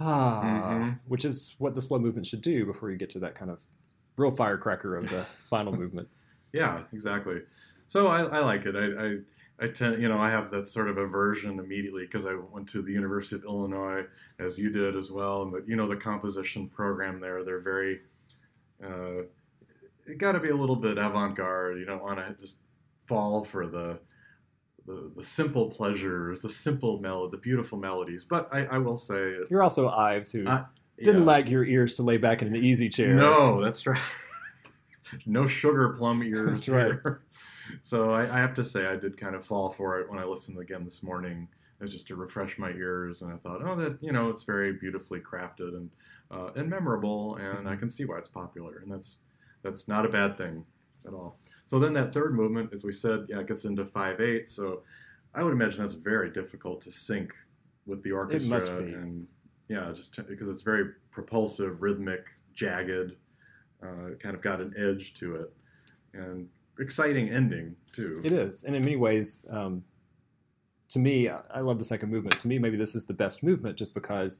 ah, 0.00 0.40
Mhm. 0.42 0.98
which 1.06 1.24
is 1.24 1.54
what 1.58 1.74
the 1.74 1.80
slow 1.80 1.98
movement 1.98 2.26
should 2.26 2.40
do 2.40 2.64
before 2.64 2.90
you 2.90 2.96
get 2.96 3.10
to 3.10 3.18
that 3.20 3.34
kind 3.34 3.50
of 3.50 3.60
real 4.16 4.30
firecracker 4.30 4.96
of 4.96 5.08
the 5.10 5.26
final 5.50 5.72
movement. 5.76 6.08
Yeah, 6.52 6.84
exactly. 6.92 7.42
So 7.88 8.06
I, 8.06 8.22
I 8.22 8.38
like 8.40 8.64
it. 8.66 8.74
I, 8.76 9.06
I 9.06 9.18
I 9.60 9.68
tend, 9.68 10.00
you 10.00 10.08
know, 10.08 10.18
I 10.18 10.30
have 10.30 10.50
that 10.52 10.68
sort 10.68 10.88
of 10.88 10.98
aversion 10.98 11.58
immediately 11.58 12.04
because 12.04 12.24
I 12.26 12.34
went 12.34 12.68
to 12.70 12.82
the 12.82 12.92
University 12.92 13.36
of 13.36 13.44
Illinois, 13.44 14.04
as 14.38 14.58
you 14.58 14.70
did 14.70 14.94
as 14.96 15.10
well, 15.10 15.42
and 15.42 15.52
the, 15.52 15.64
you 15.66 15.74
know 15.74 15.88
the 15.88 15.96
composition 15.96 16.68
program 16.68 17.20
there. 17.20 17.42
They're 17.44 17.60
very, 17.60 18.00
uh, 18.84 19.22
it 20.06 20.18
got 20.18 20.32
to 20.32 20.40
be 20.40 20.50
a 20.50 20.54
little 20.56 20.76
bit 20.76 20.96
avant-garde. 20.96 21.78
You 21.78 21.84
don't 21.84 22.02
want 22.02 22.18
to 22.18 22.36
just 22.40 22.58
fall 23.06 23.42
for 23.44 23.66
the, 23.66 23.98
the 24.86 25.10
the 25.16 25.24
simple 25.24 25.68
pleasures, 25.68 26.40
the 26.40 26.50
simple 26.50 27.00
melody, 27.00 27.32
the 27.32 27.38
beautiful 27.38 27.78
melodies. 27.78 28.22
But 28.24 28.48
I, 28.52 28.64
I 28.66 28.78
will 28.78 28.96
say, 28.98 29.34
You're 29.50 29.62
also 29.64 29.88
Ives, 29.88 30.30
who 30.30 30.46
Uh, 30.46 30.66
didn't 31.02 31.22
yeah. 31.22 31.26
like 31.26 31.48
your 31.48 31.64
ears 31.64 31.94
to 31.94 32.02
lay 32.04 32.16
back 32.16 32.42
in 32.42 32.48
an 32.48 32.56
easy 32.56 32.88
chair. 32.88 33.14
No, 33.14 33.62
that's 33.62 33.86
right. 33.86 34.00
no 35.26 35.46
sugar 35.48 35.90
plum 35.98 36.22
ears. 36.22 36.48
That's 36.50 36.68
right. 36.68 36.92
here. 37.02 37.22
So 37.82 38.12
I, 38.12 38.22
I 38.22 38.40
have 38.40 38.54
to 38.54 38.64
say, 38.64 38.86
I 38.86 38.96
did 38.96 39.16
kind 39.16 39.34
of 39.34 39.44
fall 39.44 39.70
for 39.70 40.00
it 40.00 40.08
when 40.08 40.18
I 40.18 40.24
listened 40.24 40.58
again 40.58 40.84
this 40.84 41.02
morning, 41.02 41.48
as 41.80 41.92
just 41.92 42.06
to 42.08 42.16
refresh 42.16 42.58
my 42.58 42.70
ears. 42.70 43.22
And 43.22 43.32
I 43.32 43.36
thought, 43.36 43.60
oh, 43.64 43.74
that 43.76 43.98
you 44.00 44.12
know, 44.12 44.28
it's 44.28 44.42
very 44.42 44.72
beautifully 44.72 45.20
crafted 45.20 45.76
and 45.76 45.90
uh, 46.30 46.50
and 46.56 46.68
memorable, 46.68 47.36
and 47.36 47.68
I 47.68 47.76
can 47.76 47.88
see 47.88 48.04
why 48.04 48.18
it's 48.18 48.28
popular, 48.28 48.78
and 48.82 48.92
that's 48.92 49.16
that's 49.62 49.88
not 49.88 50.04
a 50.04 50.08
bad 50.08 50.36
thing 50.36 50.64
at 51.06 51.14
all. 51.14 51.38
So 51.66 51.78
then 51.78 51.92
that 51.94 52.12
third 52.12 52.34
movement, 52.34 52.72
as 52.72 52.84
we 52.84 52.92
said, 52.92 53.26
yeah, 53.28 53.40
it 53.40 53.48
gets 53.48 53.64
into 53.64 53.84
five 53.84 54.20
eight. 54.20 54.48
So 54.48 54.82
I 55.34 55.42
would 55.42 55.52
imagine 55.52 55.80
that's 55.80 55.94
very 55.94 56.30
difficult 56.30 56.80
to 56.82 56.90
sync 56.90 57.32
with 57.86 58.02
the 58.02 58.12
orchestra, 58.12 58.50
must 58.50 58.78
be. 58.78 58.92
and 58.92 59.26
yeah, 59.68 59.90
just 59.92 60.14
t- 60.14 60.22
because 60.22 60.48
it's 60.48 60.62
very 60.62 60.92
propulsive, 61.10 61.80
rhythmic, 61.82 62.26
jagged, 62.54 63.16
uh, 63.82 64.14
kind 64.20 64.34
of 64.34 64.42
got 64.42 64.60
an 64.60 64.74
edge 64.78 65.14
to 65.14 65.36
it, 65.36 65.52
and 66.14 66.48
exciting 66.78 67.30
ending 67.30 67.76
too. 67.92 68.20
It 68.24 68.32
is, 68.32 68.64
and 68.64 68.74
in 68.76 68.82
many 68.84 68.96
ways, 68.96 69.46
um, 69.50 69.82
to 70.90 70.98
me, 70.98 71.28
I 71.28 71.60
love 71.60 71.78
the 71.78 71.84
second 71.84 72.10
movement. 72.10 72.38
To 72.40 72.48
me, 72.48 72.58
maybe 72.58 72.76
this 72.76 72.94
is 72.94 73.04
the 73.04 73.14
best 73.14 73.42
movement, 73.42 73.76
just 73.76 73.94
because 73.94 74.38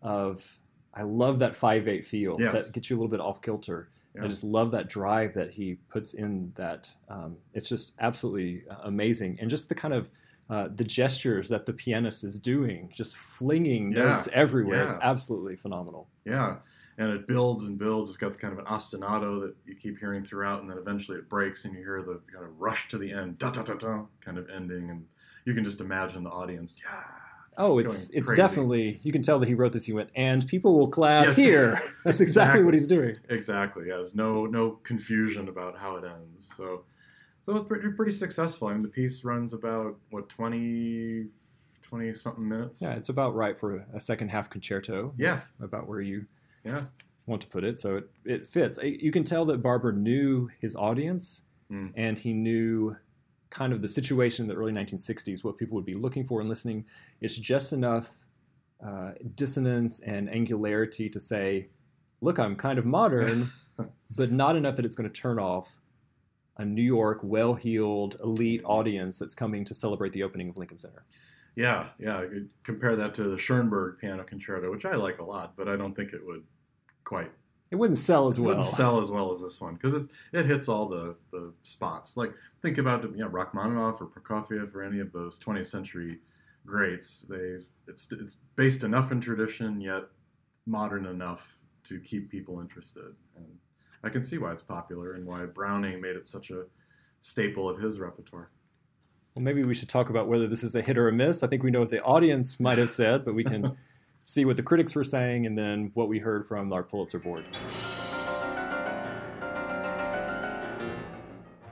of 0.00 0.58
I 0.94 1.02
love 1.02 1.38
that 1.40 1.54
five 1.54 1.88
eight 1.88 2.04
feel 2.04 2.36
Yes. 2.40 2.52
that 2.66 2.72
gets 2.74 2.90
you 2.90 2.96
a 2.96 2.98
little 2.98 3.10
bit 3.10 3.20
off 3.20 3.40
kilter. 3.42 3.88
Yeah. 4.14 4.24
I 4.24 4.26
just 4.28 4.44
love 4.44 4.70
that 4.72 4.88
drive 4.88 5.32
that 5.34 5.50
he 5.52 5.76
puts 5.88 6.12
in. 6.14 6.52
That 6.54 6.94
um, 7.08 7.36
it's 7.54 7.68
just 7.68 7.94
absolutely 7.98 8.64
uh, 8.70 8.76
amazing, 8.84 9.38
and 9.40 9.48
just 9.50 9.68
the 9.68 9.74
kind 9.74 9.94
of 9.94 10.10
uh, 10.50 10.68
the 10.74 10.84
gestures 10.84 11.48
that 11.48 11.64
the 11.64 11.72
pianist 11.72 12.24
is 12.24 12.38
doing, 12.38 12.90
just 12.94 13.16
flinging 13.16 13.92
Yeah. 13.92 14.04
notes 14.04 14.28
everywhere. 14.32 14.84
It's 14.84 14.96
absolutely 15.00 15.56
phenomenal. 15.56 16.08
Yeah, 16.26 16.56
and 16.98 17.10
it 17.10 17.26
builds 17.26 17.64
and 17.64 17.78
builds. 17.78 18.10
It's 18.10 18.16
got 18.18 18.38
kind 18.38 18.52
of 18.52 18.58
an 18.58 18.66
ostinato 18.66 19.40
that 19.42 19.54
you 19.66 19.74
keep 19.74 19.98
hearing 19.98 20.24
throughout, 20.24 20.60
and 20.62 20.70
then 20.70 20.78
eventually 20.78 21.18
it 21.18 21.28
breaks, 21.28 21.64
and 21.64 21.74
you 21.74 21.80
hear 21.80 22.02
the 22.02 22.20
kind 22.32 22.44
of 22.44 22.58
rush 22.60 22.88
to 22.88 22.98
the 22.98 23.12
end, 23.12 23.38
da 23.38 23.50
da 23.50 23.62
da 23.62 23.74
da, 23.74 24.02
kind 24.20 24.38
of 24.38 24.48
ending, 24.50 24.90
and 24.90 25.04
you 25.44 25.54
can 25.54 25.64
just 25.64 25.80
imagine 25.80 26.22
the 26.24 26.30
audience. 26.30 26.74
Yeah, 26.84 27.02
Oh, 27.58 27.78
it's 27.78 28.08
it's 28.10 28.28
crazy. 28.28 28.36
definitely 28.42 29.00
you 29.02 29.12
can 29.12 29.20
tell 29.22 29.38
that 29.38 29.46
he 29.48 29.54
wrote 29.54 29.72
this. 29.72 29.84
He 29.84 29.92
went, 29.92 30.10
and 30.16 30.46
people 30.46 30.78
will 30.78 30.88
clap 30.88 31.26
Yes. 31.26 31.36
here. 31.36 31.72
That's 32.04 32.20
exactly, 32.20 32.60
Exactly. 32.60 32.62
what 32.64 32.74
he's 32.74 32.86
doing. 32.86 33.16
exactly. 33.28 33.84
Yeah, 33.88 33.96
there's 33.96 34.14
no 34.14 34.46
no 34.46 34.72
confusion 34.84 35.48
about 35.48 35.76
how 35.76 35.96
it 35.96 36.04
ends. 36.04 36.50
So, 36.56 36.84
So 37.42 37.56
it's 37.56 37.66
pretty, 37.68 37.88
pretty 37.90 38.12
successful. 38.12 38.68
I 38.68 38.72
mean, 38.74 38.82
the 38.82 38.88
piece 38.88 39.24
runs 39.24 39.52
about 39.52 39.96
what 40.10 40.28
20, 40.28 41.26
20 41.82 42.12
something 42.14 42.48
minutes. 42.48 42.80
Yeah, 42.80 42.92
it's 42.94 43.08
about 43.10 43.34
right 43.34 43.58
for 43.58 43.84
a 43.92 44.00
second 44.00 44.28
half 44.28 44.48
concerto. 44.48 45.12
Yeah. 45.18 45.38
About 45.60 45.88
where 45.88 46.00
you 46.00 46.24
yeah. 46.64 46.84
want 47.26 47.42
to 47.42 47.48
put 47.48 47.64
it. 47.64 47.78
So 47.78 47.96
it, 47.96 48.10
it 48.24 48.46
fits. 48.46 48.78
You 48.82 49.10
can 49.12 49.24
tell 49.24 49.44
that 49.46 49.62
Barber 49.62 49.92
knew 49.92 50.50
his 50.60 50.74
audience 50.76 51.42
Mm. 51.72 51.92
and 51.94 52.18
he 52.18 52.34
knew 52.34 52.96
kind 53.50 53.72
of 53.72 53.80
the 53.80 53.88
situation 53.88 54.44
in 54.44 54.48
the 54.48 54.54
early 54.54 54.72
1960s, 54.72 55.42
what 55.42 55.56
people 55.56 55.74
would 55.74 55.86
be 55.86 55.94
looking 55.94 56.24
for 56.24 56.40
and 56.40 56.48
listening. 56.48 56.84
It's 57.20 57.36
just 57.36 57.72
enough 57.72 58.20
uh, 58.84 59.12
dissonance 59.34 60.00
and 60.00 60.28
angularity 60.30 61.08
to 61.08 61.20
say, 61.20 61.68
look, 62.20 62.38
I'm 62.38 62.56
kind 62.56 62.78
of 62.78 62.84
modern, 62.84 63.52
but 64.16 64.30
not 64.32 64.56
enough 64.56 64.76
that 64.76 64.84
it's 64.84 64.94
going 64.94 65.10
to 65.10 65.20
turn 65.20 65.38
off 65.38 65.78
a 66.58 66.64
New 66.64 66.82
York, 66.82 67.20
well 67.22 67.54
heeled, 67.54 68.20
elite 68.22 68.60
audience 68.64 69.18
that's 69.18 69.34
coming 69.34 69.64
to 69.64 69.74
celebrate 69.74 70.12
the 70.12 70.22
opening 70.22 70.50
of 70.50 70.58
Lincoln 70.58 70.78
Center. 70.78 71.04
Yeah, 71.56 71.88
yeah. 71.98 72.24
Compare 72.64 72.96
that 72.96 73.14
to 73.14 73.24
the 73.24 73.38
Schoenberg 73.38 73.98
Piano 73.98 74.24
Concerto, 74.24 74.70
which 74.70 74.84
I 74.84 74.94
like 74.96 75.18
a 75.20 75.24
lot, 75.24 75.54
but 75.56 75.68
I 75.68 75.76
don't 75.76 75.94
think 75.94 76.12
it 76.12 76.20
would 76.24 76.42
quite 77.04 77.30
It 77.70 77.76
wouldn't 77.76 77.98
sell 77.98 78.28
as 78.28 78.38
it 78.38 78.40
well. 78.42 78.56
wouldn't 78.56 78.74
sell 78.74 78.98
as 79.00 79.10
well 79.10 79.30
as 79.32 79.40
this 79.42 79.60
one 79.60 79.74
because 79.74 79.94
it 79.94 80.10
it 80.32 80.46
hits 80.46 80.68
all 80.68 80.88
the 80.88 81.16
the 81.30 81.52
spots. 81.62 82.16
Like 82.16 82.32
think 82.60 82.78
about 82.78 83.02
you 83.02 83.18
know 83.18 83.28
Rachmaninoff 83.28 84.00
or 84.00 84.06
Prokofiev 84.06 84.74
or 84.74 84.82
any 84.82 85.00
of 85.00 85.12
those 85.12 85.38
20th 85.38 85.66
century 85.66 86.18
greats. 86.66 87.22
They 87.28 87.58
it's 87.88 88.10
it's 88.12 88.36
based 88.56 88.84
enough 88.84 89.12
in 89.12 89.20
tradition 89.20 89.80
yet 89.80 90.04
modern 90.66 91.06
enough 91.06 91.56
to 91.84 91.98
keep 91.98 92.30
people 92.30 92.60
interested, 92.60 93.14
and 93.36 93.46
I 94.04 94.08
can 94.08 94.22
see 94.22 94.38
why 94.38 94.52
it's 94.52 94.62
popular 94.62 95.14
and 95.14 95.26
why 95.26 95.44
Browning 95.46 96.00
made 96.00 96.16
it 96.16 96.24
such 96.26 96.50
a 96.50 96.64
staple 97.20 97.68
of 97.68 97.78
his 97.78 97.98
repertoire. 97.98 98.50
Well, 99.34 99.42
maybe 99.42 99.64
we 99.64 99.74
should 99.74 99.88
talk 99.88 100.10
about 100.10 100.28
whether 100.28 100.46
this 100.46 100.62
is 100.62 100.74
a 100.76 100.82
hit 100.82 100.98
or 100.98 101.08
a 101.08 101.12
miss. 101.12 101.42
I 101.42 101.46
think 101.46 101.62
we 101.62 101.70
know 101.70 101.80
what 101.80 101.88
the 101.88 102.02
audience 102.02 102.60
might 102.60 102.78
have 102.78 102.90
said, 102.90 103.24
but 103.24 103.34
we 103.34 103.44
can 103.44 103.76
see 104.24 104.44
what 104.44 104.56
the 104.56 104.62
critics 104.62 104.94
were 104.94 105.04
saying 105.04 105.46
and 105.46 105.56
then 105.56 105.90
what 105.94 106.08
we 106.08 106.18
heard 106.18 106.46
from 106.46 106.72
our 106.72 106.82
Pulitzer 106.82 107.18
board. 107.18 107.44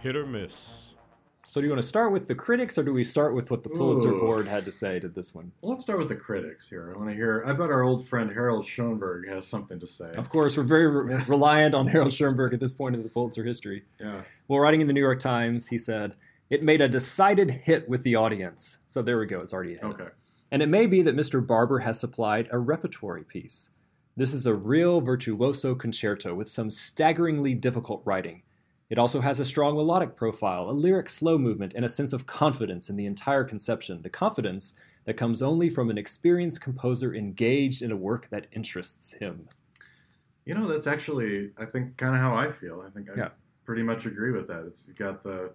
Hit 0.00 0.16
or 0.16 0.26
miss. 0.26 0.52
So, 1.50 1.60
do 1.60 1.66
you 1.66 1.72
want 1.72 1.82
to 1.82 1.88
start 1.88 2.12
with 2.12 2.28
the 2.28 2.34
critics 2.36 2.78
or 2.78 2.84
do 2.84 2.92
we 2.92 3.02
start 3.02 3.34
with 3.34 3.50
what 3.50 3.64
the 3.64 3.70
Pulitzer 3.70 4.12
Ooh. 4.12 4.20
board 4.20 4.46
had 4.46 4.64
to 4.66 4.70
say 4.70 5.00
to 5.00 5.08
this 5.08 5.34
one? 5.34 5.50
Well, 5.60 5.72
let's 5.72 5.82
start 5.82 5.98
with 5.98 6.08
the 6.08 6.14
critics 6.14 6.68
here. 6.68 6.92
I 6.94 6.96
want 6.96 7.10
to 7.10 7.14
hear. 7.16 7.42
I 7.44 7.52
bet 7.52 7.70
our 7.70 7.82
old 7.82 8.06
friend 8.06 8.30
Harold 8.30 8.64
Schonberg 8.64 9.28
has 9.28 9.48
something 9.48 9.80
to 9.80 9.86
say. 9.86 10.12
Of 10.12 10.28
course, 10.28 10.56
we're 10.56 10.62
very 10.62 10.86
re- 10.86 11.24
reliant 11.26 11.74
on 11.74 11.88
Harold 11.88 12.12
Schonberg 12.12 12.54
at 12.54 12.60
this 12.60 12.72
point 12.72 12.94
in 12.94 13.02
the 13.02 13.08
Pulitzer 13.08 13.42
history. 13.42 13.82
Yeah. 13.98 14.22
Well, 14.46 14.60
writing 14.60 14.80
in 14.80 14.86
the 14.86 14.92
New 14.92 15.00
York 15.00 15.18
Times, 15.18 15.66
he 15.66 15.76
said, 15.76 16.14
It 16.50 16.62
made 16.62 16.80
a 16.80 16.88
decided 16.88 17.50
hit 17.50 17.88
with 17.88 18.04
the 18.04 18.14
audience. 18.14 18.78
So, 18.86 19.02
there 19.02 19.18
we 19.18 19.26
go. 19.26 19.40
It's 19.40 19.52
already 19.52 19.74
a 19.74 19.78
hit. 19.78 19.84
Okay. 19.84 20.08
And 20.50 20.62
it 20.62 20.68
may 20.68 20.86
be 20.86 21.02
that 21.02 21.16
Mr. 21.16 21.44
Barber 21.46 21.80
has 21.80 21.98
supplied 22.00 22.48
a 22.50 22.58
repertory 22.58 23.24
piece. 23.24 23.70
This 24.16 24.34
is 24.34 24.46
a 24.46 24.54
real 24.54 25.00
virtuoso 25.00 25.74
concerto 25.74 26.34
with 26.34 26.48
some 26.48 26.70
staggeringly 26.70 27.54
difficult 27.54 28.02
writing. 28.04 28.42
It 28.90 28.98
also 28.98 29.20
has 29.20 29.38
a 29.38 29.44
strong 29.44 29.76
melodic 29.76 30.16
profile, 30.16 30.68
a 30.68 30.72
lyric 30.72 31.08
slow 31.08 31.38
movement, 31.38 31.74
and 31.76 31.84
a 31.84 31.88
sense 31.88 32.12
of 32.12 32.26
confidence 32.26 32.90
in 32.90 32.96
the 32.96 33.06
entire 33.06 33.44
conception. 33.44 34.02
The 34.02 34.10
confidence 34.10 34.74
that 35.04 35.16
comes 35.16 35.40
only 35.40 35.70
from 35.70 35.90
an 35.90 35.96
experienced 35.98 36.60
composer 36.60 37.14
engaged 37.14 37.82
in 37.82 37.92
a 37.92 37.96
work 37.96 38.28
that 38.30 38.48
interests 38.50 39.12
him. 39.14 39.48
You 40.44 40.54
know, 40.54 40.66
that's 40.66 40.88
actually, 40.88 41.52
I 41.56 41.66
think, 41.66 41.96
kind 41.96 42.14
of 42.16 42.20
how 42.20 42.34
I 42.34 42.50
feel. 42.50 42.82
I 42.84 42.90
think 42.90 43.08
I 43.10 43.14
Yeah. 43.14 43.28
pretty 43.64 43.84
much 43.84 44.06
agree 44.06 44.32
with 44.32 44.48
that. 44.48 44.64
It's 44.66 44.88
you 44.88 44.94
got 44.94 45.22
the 45.22 45.52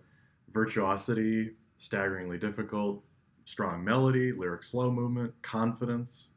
virtuosity, 0.54 1.56
staggeringly 1.76 2.38
difficult, 2.38 3.04
strong 3.46 3.84
melody, 3.84 4.32
lyric 4.32 4.64
slow 4.64 4.92
movement, 4.92 5.34
confidence, 5.42 6.30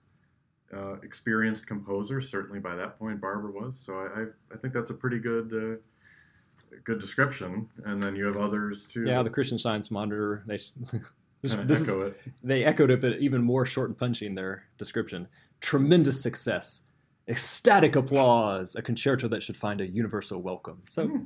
uh, 0.74 0.94
experienced 1.02 1.66
composer. 1.66 2.20
Certainly 2.20 2.60
by 2.60 2.74
that 2.76 2.98
point, 2.98 3.20
Barber 3.20 3.50
was. 3.50 3.78
So 3.78 3.94
I, 3.94 4.20
I, 4.20 4.24
I 4.54 4.56
think 4.58 4.74
that's 4.74 4.90
a 4.90 4.94
pretty 4.94 5.18
good, 5.18 5.52
uh, 5.52 6.76
good 6.84 7.00
description. 7.00 7.68
And 7.84 8.02
then 8.02 8.14
you 8.14 8.26
have 8.26 8.36
others 8.36 8.84
too. 8.86 9.04
Yeah, 9.04 9.22
the 9.22 9.30
Christian 9.30 9.58
Science 9.58 9.90
Monitor, 9.90 10.42
they, 10.46 10.56
this, 11.42 11.56
this 11.56 11.80
is, 11.80 11.88
echo 11.88 12.02
it. 12.02 12.20
they 12.42 12.64
echoed 12.64 12.90
it, 12.90 13.00
but 13.00 13.18
even 13.18 13.42
more 13.42 13.64
short 13.64 13.88
and 13.88 13.96
punchy 13.98 14.26
in 14.26 14.34
their 14.34 14.64
description. 14.76 15.28
Tremendous 15.60 16.22
success, 16.22 16.82
ecstatic 17.26 17.96
applause, 17.96 18.76
a 18.76 18.82
concerto 18.82 19.28
that 19.28 19.42
should 19.42 19.56
find 19.56 19.80
a 19.80 19.86
universal 19.86 20.40
welcome. 20.42 20.82
So, 20.88 21.06
Hmm. 21.08 21.24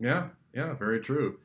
Yeah, 0.00 0.28
yeah, 0.52 0.74
very 0.74 1.00
true. 1.00 1.38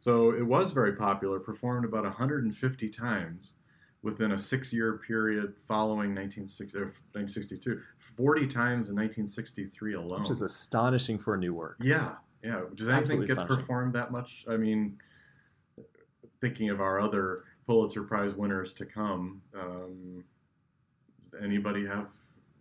So 0.00 0.30
it 0.32 0.46
was 0.46 0.72
very 0.72 0.92
popular, 0.92 1.40
performed 1.40 1.84
about 1.84 2.04
150 2.04 2.88
times 2.88 3.54
within 4.02 4.32
a 4.32 4.38
six 4.38 4.72
year 4.72 4.98
period 4.98 5.54
following 5.66 6.14
1960, 6.14 6.78
1962, 6.78 7.80
40 7.98 8.46
times 8.46 8.88
in 8.90 8.96
1963 8.96 9.94
alone. 9.94 10.20
which 10.20 10.30
is 10.30 10.42
astonishing 10.42 11.18
for 11.18 11.34
a 11.34 11.38
new 11.38 11.52
work. 11.54 11.76
yeah, 11.82 12.12
yeah. 12.42 12.62
Does 12.74 12.88
anything 12.88 13.24
get 13.24 13.46
performed 13.46 13.92
that 13.94 14.12
much? 14.12 14.44
I 14.48 14.56
mean, 14.56 14.98
thinking 16.40 16.70
of 16.70 16.80
our 16.80 17.00
other 17.00 17.44
Pulitzer 17.66 18.02
Prize 18.04 18.34
winners 18.34 18.72
to 18.74 18.86
come, 18.86 19.42
um, 19.58 20.24
anybody 21.42 21.84
have 21.86 22.06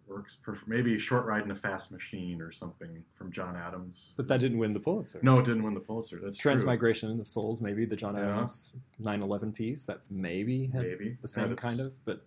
works? 0.08 0.38
Perf- 0.46 0.65
maybe 0.67 0.96
a 0.96 1.00
Short 1.00 1.26
Ride 1.26 1.43
in 1.43 1.52
a 1.52 1.56
Fast 1.56 1.91
Machine 1.91 2.41
or 2.41 2.52
something 2.52 3.04
from 3.15 3.32
John 3.32 3.56
Adams. 3.56 4.13
But 4.17 4.28
that 4.28 4.39
didn't 4.39 4.58
win 4.58 4.74
the 4.74 4.80
Pulitzer. 4.80 5.20
No, 5.22 5.39
it 5.39 5.46
didn't 5.46 5.63
win 5.63 5.74
the 5.74 5.80
Pulitzer. 5.80 6.20
That's 6.22 6.38
true. 6.38 6.52
Transmigration 6.52 7.20
of 7.20 7.28
Souls, 7.28 7.62
maybe 7.62 7.86
the 7.86 7.96
John 7.96 8.15
Yeah. 8.15 8.30
Adams 8.34 8.72
9/11 9.02 9.54
piece 9.54 9.84
that 9.84 10.02
maybe 10.10 10.67
had 10.67 10.82
Maybe 10.84 11.17
the 11.22 11.28
same 11.28 11.50
But 11.50 11.58
kind 11.58 11.80
of, 11.80 11.93
but 12.06 12.26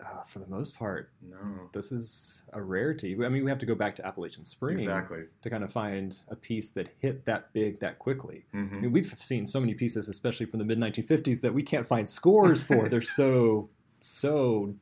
uh, 0.00 0.22
for 0.22 0.38
the 0.38 0.46
most 0.46 0.76
part, 0.76 1.10
No, 1.20 1.68
this 1.72 1.90
is 1.90 2.44
a 2.52 2.62
rarity. 2.62 3.14
I 3.24 3.28
mean, 3.28 3.42
we 3.42 3.50
have 3.50 3.58
to 3.58 3.66
go 3.66 3.74
back 3.74 3.96
to 3.96 4.06
Appalachian 4.06 4.44
Spring 4.44 4.78
exactly. 4.78 5.24
to 5.42 5.50
kind 5.50 5.64
of 5.64 5.72
find 5.72 6.16
a 6.28 6.36
piece 6.36 6.70
that 6.70 6.90
hit 7.00 7.24
that 7.24 7.52
big 7.52 7.80
that 7.80 7.98
quickly. 7.98 8.44
I 8.54 8.58
hmm 8.58 8.80
mean, 8.82 8.92
we've 8.92 9.12
seen 9.18 9.44
so 9.44 9.58
many 9.58 9.74
pieces, 9.74 10.08
especially 10.08 10.46
from 10.46 10.60
the 10.60 10.64
mid 10.64 10.78
1950s, 10.78 11.40
that 11.40 11.52
we 11.52 11.64
can't 11.64 11.84
find 11.84 12.08
scores 12.08 12.62
for. 12.62 12.88
They're 12.90 13.00
so, 13.00 13.70
so 13.98 14.74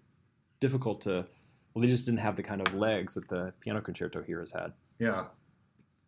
difficult 0.60 1.00
to. 1.02 1.26
Well, 1.76 1.82
they 1.82 1.88
just 1.88 2.06
didn't 2.06 2.20
have 2.20 2.36
the 2.36 2.42
kind 2.42 2.66
of 2.66 2.72
legs 2.72 3.12
that 3.14 3.28
the 3.28 3.52
piano 3.60 3.82
concerto 3.82 4.22
here 4.22 4.40
has 4.40 4.50
had. 4.50 4.72
Yeah, 4.98 5.26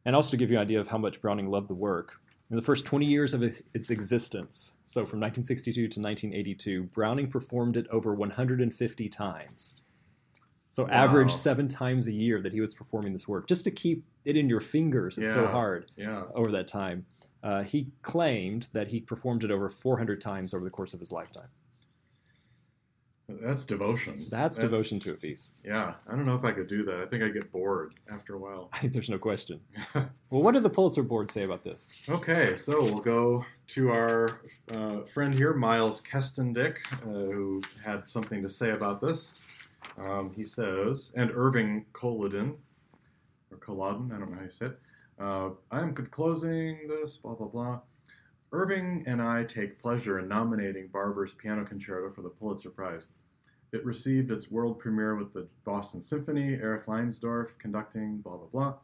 And 0.06 0.16
also 0.16 0.30
to 0.30 0.38
give 0.38 0.50
you 0.50 0.56
an 0.56 0.62
idea 0.62 0.80
of 0.80 0.88
how 0.88 0.96
much 0.96 1.20
Browning 1.20 1.50
loved 1.50 1.68
the 1.68 1.74
work, 1.74 2.22
in 2.48 2.56
the 2.56 2.62
first 2.62 2.86
20 2.86 3.04
years 3.04 3.34
of 3.34 3.42
its 3.42 3.90
existence, 3.90 4.76
so 4.86 5.00
from 5.00 5.20
1962 5.20 5.74
to 5.74 6.00
1982, 6.00 6.84
Browning 6.84 7.28
performed 7.28 7.76
it 7.76 7.86
over 7.88 8.14
150 8.14 9.08
times. 9.10 9.82
So 10.70 10.84
Wow. 10.84 10.90
average 10.90 11.32
seven 11.32 11.68
times 11.68 12.06
a 12.06 12.12
year 12.12 12.40
that 12.40 12.54
he 12.54 12.62
was 12.62 12.72
performing 12.72 13.12
this 13.12 13.28
work, 13.28 13.46
just 13.46 13.64
to 13.64 13.70
keep 13.70 14.06
it 14.24 14.38
in 14.38 14.48
your 14.48 14.60
fingers. 14.60 15.18
It's 15.18 15.34
so 15.34 15.46
hard 15.46 15.92
yeah. 15.96 16.24
over 16.34 16.50
that 16.52 16.66
time. 16.66 17.04
Uh, 17.42 17.62
he 17.62 17.92
claimed 18.00 18.68
that 18.72 18.88
he 18.88 19.02
performed 19.02 19.44
it 19.44 19.50
over 19.50 19.68
400 19.68 20.18
times 20.18 20.54
over 20.54 20.64
the 20.64 20.70
course 20.70 20.94
of 20.94 21.00
his 21.00 21.12
lifetime. 21.12 21.48
That's 23.28 23.64
devotion. 23.64 24.24
That's, 24.30 24.56
devotion 24.56 24.98
to 25.00 25.12
a 25.12 25.14
piece. 25.14 25.50
Yeah, 25.62 25.94
I 26.06 26.12
don't 26.12 26.24
know 26.24 26.34
if 26.34 26.44
I 26.44 26.52
could 26.52 26.66
do 26.66 26.82
that. 26.84 27.00
I 27.00 27.04
think 27.04 27.22
I'd 27.22 27.34
get 27.34 27.52
bored 27.52 27.92
after 28.10 28.36
a 28.36 28.38
while. 28.38 28.70
I 28.72 28.78
think 28.80 28.94
there's 28.94 29.10
no 29.10 29.18
question. 29.18 29.60
Well, 30.30 30.42
what 30.42 30.52
did 30.52 30.62
the 30.62 30.68
Pulitzer 30.68 31.02
Board 31.02 31.30
say 31.30 31.44
about 31.44 31.64
this? 31.64 31.90
okay, 32.06 32.54
so 32.54 32.82
we'll 32.82 32.98
go 32.98 33.46
to 33.68 33.90
our 33.90 34.42
uh, 34.74 35.00
friend 35.04 35.32
here, 35.32 35.54
Miles 35.54 36.02
Kastendieck, 36.02 36.76
uh, 37.02 37.32
who 37.32 37.62
had 37.82 38.06
something 38.06 38.42
to 38.42 38.48
say 38.48 38.72
about 38.72 39.00
this. 39.00 39.32
Um, 40.04 40.30
he 40.30 40.44
says, 40.44 41.12
and 41.16 41.30
Irving 41.34 41.86
Kolodin, 41.94 42.56
or 43.50 43.56
Kolodin, 43.56 44.14
I 44.14 44.18
don't 44.18 44.30
know 44.30 44.36
how 44.36 44.44
you 44.44 44.50
say 44.50 44.66
it. 44.66 44.78
Uh, 45.18 45.50
I'm 45.70 45.94
closing 45.94 46.86
this, 46.86 47.16
blah, 47.16 47.34
blah, 47.34 47.48
blah. 47.48 47.80
Irving 48.52 49.04
and 49.06 49.22
I 49.22 49.44
take 49.44 49.80
pleasure 49.80 50.18
in 50.18 50.28
nominating 50.28 50.88
Barber's 50.88 51.32
Piano 51.34 51.64
Concerto 51.64 52.10
for 52.10 52.20
the 52.20 52.28
Pulitzer 52.28 52.70
Prize. 52.70 53.06
It 53.72 53.84
received 53.84 54.30
its 54.30 54.50
world 54.50 54.78
premiere 54.78 55.16
with 55.16 55.32
the 55.34 55.46
Boston 55.64 56.00
Symphony, 56.00 56.54
Erich 56.54 56.86
Leinsdorf 56.86 57.58
conducting, 57.58 58.18
blah, 58.18 58.36
blah, 58.36 58.46
blah. 58.46 58.74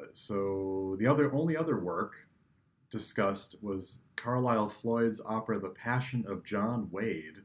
Uh, 0.00 0.06
So 0.12 0.96
the 0.98 1.06
other 1.06 1.32
only 1.32 1.56
other 1.56 1.78
work 1.78 2.16
discussed 2.90 3.54
was 3.62 3.98
Carlisle 4.16 4.70
Floyd's 4.70 5.20
opera 5.24 5.60
The 5.60 5.68
Passion 5.70 6.24
of 6.26 6.42
John 6.44 6.88
Wade. 6.90 7.36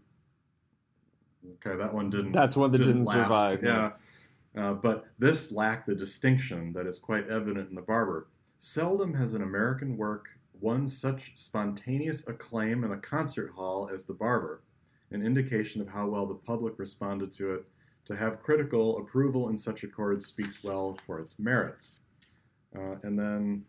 Okay, 1.66 1.78
that 1.78 1.94
one 1.94 2.10
didn't 2.10 2.32
That's 2.32 2.56
one 2.58 2.72
that 2.72 2.80
didn't, 2.80 3.04
last. 3.04 3.14
survive. 3.14 3.64
Yeah. 3.64 3.92
Uh, 4.58 4.74
but 4.74 5.06
this 5.20 5.52
lacked 5.52 5.86
the 5.86 5.94
distinction 5.94 6.74
that 6.74 6.88
is 6.88 6.98
quite 6.98 7.28
evident 7.30 7.70
in 7.70 7.76
The 7.76 7.82
Barber. 7.84 8.30
Seldom 8.58 9.14
has 9.14 9.36
an 9.36 9.44
American 9.44 9.96
work 9.96 10.26
won 10.60 10.88
such 10.88 11.34
spontaneous 11.36 12.28
acclaim 12.28 12.84
in 12.84 12.94
a 12.94 12.98
concert 12.98 13.52
hall 13.52 13.90
as 13.94 14.06
The 14.06 14.14
Barber, 14.14 14.62
an 15.16 15.26
indication 15.26 15.82
of 15.82 15.88
how 15.88 16.06
well 16.08 16.28
the 16.28 16.36
public 16.36 16.78
responded 16.78 17.34
to 17.34 17.54
it. 17.56 17.66
To 18.06 18.16
have 18.16 18.44
critical 18.44 19.00
approval 19.00 19.50
in 19.50 19.58
such 19.58 19.84
accords 19.84 20.28
speaks 20.28 20.64
well 20.64 21.00
for 21.08 21.20
its 21.20 21.40
merits. 21.40 22.00
Uh, 22.78 22.98
and 23.02 23.18
then 23.18 23.64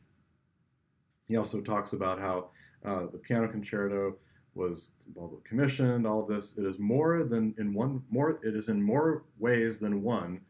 He 1.29 1.37
also 1.37 1.61
talks 1.63 1.93
about 1.95 2.19
how 2.21 2.51
uh, 2.85 3.07
the 3.11 3.19
piano 3.19 3.49
concerto 3.49 4.17
was 4.55 4.91
well, 5.15 5.41
commissioned. 5.45 6.07
All 6.07 6.23
of 6.23 6.29
this. 6.29 6.57
It 6.59 6.65
is 6.67 6.79
more 6.79 7.25
than 7.25 7.55
in 7.59 7.73
one 7.73 8.03
more. 8.11 8.39
It 8.45 8.55
is 8.55 8.69
in 8.69 8.83
more 8.83 9.25
ways 9.39 9.79
than 9.79 10.03
one 10.03 10.41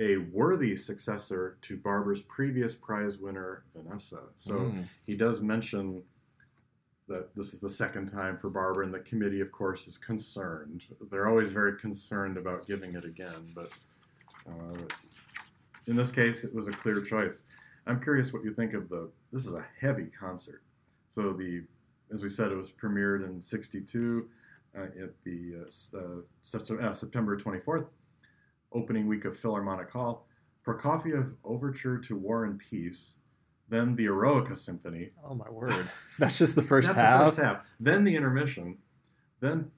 a 0.00 0.16
worthy 0.32 0.76
successor 0.76 1.58
to 1.62 1.76
Barber's 1.76 2.22
previous 2.22 2.72
prize 2.74 3.18
winner, 3.18 3.64
Vanessa. 3.74 4.22
So 4.36 4.54
Mm. 4.54 4.84
he 5.04 5.16
does 5.16 5.40
mention 5.40 6.02
that 7.08 7.34
this 7.34 7.52
is 7.52 7.60
the 7.60 7.70
second 7.70 8.10
time 8.10 8.38
for 8.38 8.50
Barber, 8.50 8.82
and 8.82 8.92
the 8.92 9.00
committee, 9.00 9.40
of 9.40 9.50
course, 9.50 9.86
is 9.86 9.96
concerned. 9.96 10.84
They're 11.10 11.28
always 11.28 11.50
very 11.50 11.78
concerned 11.78 12.36
about 12.36 12.66
giving 12.66 12.94
it 12.94 13.04
again, 13.04 13.46
but 13.54 13.70
uh, 14.46 14.78
in 15.86 15.96
this 15.96 16.10
case, 16.10 16.44
it 16.44 16.54
was 16.54 16.68
a 16.68 16.72
clear 16.72 17.00
choice. 17.00 17.42
I'm 17.86 18.00
curious 18.00 18.32
what 18.32 18.44
you 18.44 18.52
think 18.52 18.74
of 18.74 18.88
the. 18.88 19.10
This 19.32 19.46
is 19.46 19.54
a 19.54 19.64
heavy 19.80 20.06
concert. 20.18 20.62
So 21.08 21.32
the, 21.32 21.62
as 22.12 22.22
we 22.22 22.28
said, 22.28 22.52
it 22.52 22.56
was 22.56 22.70
premiered 22.70 23.26
in 23.26 23.40
'62 23.40 24.28
uh, 24.76 24.82
at 24.82 25.10
the 25.24 25.66
uh, 25.94 25.98
uh, 25.98 26.86
uh, 26.88 26.92
September 26.92 27.40
24th, 27.40 27.86
opening 28.72 29.06
week 29.06 29.24
of 29.24 29.36
Philharmonic 29.36 29.90
Hall. 29.90 30.26
Prokofiev 30.66 31.32
Overture 31.44 31.98
to 31.98 32.16
War 32.16 32.44
and 32.44 32.58
Peace, 32.58 33.16
then 33.68 33.94
the 33.96 34.06
Eroica 34.06 34.56
Symphony, 34.56 35.10
Oh 35.24 35.34
my 35.34 35.48
word! 35.50 35.88
That's 36.18 36.38
just 36.38 36.54
the 36.54 36.62
first 36.62 36.88
that's 36.94 36.98
half. 37.00 37.20
the 37.20 37.30
first 37.30 37.38
half. 37.42 37.64
Then 37.80 38.04
the 38.04 38.14
intermission, 38.16 38.78
then 39.40 39.70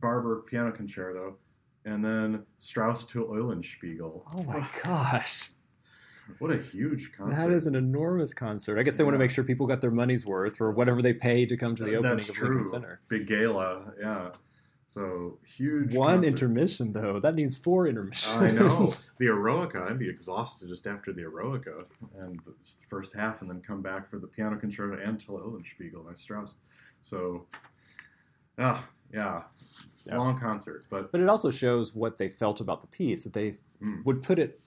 Barber 0.00 0.42
Piano 0.42 0.72
Concerto, 0.72 1.36
and 1.84 2.04
then 2.04 2.44
Strauss 2.58 3.04
to 3.06 3.24
Eulenspiegel. 3.24 4.22
Oh 4.34 4.42
my 4.44 4.66
gosh! 4.82 5.50
What 6.38 6.52
a 6.52 6.56
huge 6.56 7.10
concert! 7.16 7.34
That 7.36 7.50
is 7.50 7.66
an 7.66 7.74
enormous 7.74 8.32
concert. 8.32 8.78
I 8.78 8.84
guess 8.84 8.94
they 8.94 9.02
want 9.04 9.14
to 9.14 9.18
make 9.18 9.30
sure 9.30 9.42
people 9.42 9.66
got 9.66 9.80
their 9.80 9.90
money's 9.90 10.24
worth 10.24 10.54
for 10.56 10.70
whatever 10.70 11.02
they 11.02 11.12
paid 11.12 11.48
to 11.48 11.56
come 11.56 11.74
to 11.74 11.82
the 11.82 11.90
Th- 11.90 11.98
opening 11.98 12.14
of 12.14 12.26
true. 12.32 12.48
Lincoln 12.48 12.64
Center. 12.68 13.00
Big 13.08 13.26
gala, 13.26 13.92
yeah. 14.00 14.30
So 14.92 15.38
huge. 15.56 15.94
One 15.96 16.16
concert. 16.16 16.28
intermission 16.28 16.92
though. 16.92 17.18
That 17.18 17.34
needs 17.34 17.56
four 17.56 17.86
intermissions. 17.88 18.36
I 18.42 18.50
know 18.50 18.86
the 19.18 19.24
Eroica. 19.28 19.88
I'd 19.88 19.98
be 19.98 20.06
exhausted 20.06 20.68
just 20.68 20.86
after 20.86 21.14
the 21.14 21.22
Eroica 21.22 21.84
and 22.18 22.38
the 22.44 22.52
first 22.88 23.14
half, 23.14 23.40
and 23.40 23.48
then 23.48 23.62
come 23.62 23.80
back 23.80 24.10
for 24.10 24.18
the 24.18 24.26
piano 24.26 24.58
concerto 24.58 24.98
and 25.02 25.18
Till 25.18 25.38
Eulenspiegel 25.38 26.04
by 26.04 26.12
Strauss. 26.12 26.56
So, 27.00 27.46
ah, 28.58 28.86
yeah, 29.14 29.44
Yeah. 30.04 30.18
long 30.18 30.38
concert, 30.38 30.86
but 30.90 31.10
But 31.10 31.22
it 31.22 31.28
also 31.30 31.50
shows 31.50 31.94
what 31.94 32.16
they 32.18 32.28
felt 32.28 32.60
about 32.60 32.82
the 32.82 32.86
piece, 32.88 33.24
that 33.24 33.32
they 33.32 33.56
Mm. 33.80 34.04
would 34.04 34.22
put 34.22 34.38
it 34.38 34.60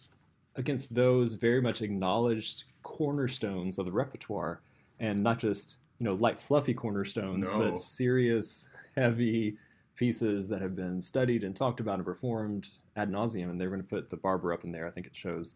against 0.55 0.95
those 0.95 1.33
very 1.33 1.61
much 1.61 1.83
acknowledged 1.83 2.63
cornerstones 2.81 3.77
of 3.77 3.85
the 3.85 3.91
repertoire, 3.91 4.61
and 4.99 5.19
not 5.21 5.37
just 5.37 5.77
you 5.99 6.03
know 6.03 6.15
light 6.15 6.39
fluffy 6.39 6.73
cornerstones, 6.73 7.51
No. 7.51 7.59
but 7.59 7.77
serious, 7.77 8.69
heavy 8.95 9.57
pieces 9.95 10.49
that 10.49 10.61
have 10.61 10.75
been 10.75 11.01
studied 11.01 11.43
and 11.43 11.55
talked 11.55 11.79
about 11.79 11.95
and 11.95 12.05
performed 12.05 12.67
ad 12.95 13.09
nauseum. 13.11 13.49
And 13.49 13.59
they're 13.59 13.69
going 13.69 13.81
to 13.81 13.87
put 13.87 14.09
the 14.09 14.17
Barber 14.17 14.53
up 14.53 14.63
in 14.63 14.71
there. 14.71 14.87
I 14.87 14.91
think 14.91 15.07
it 15.07 15.15
shows 15.15 15.55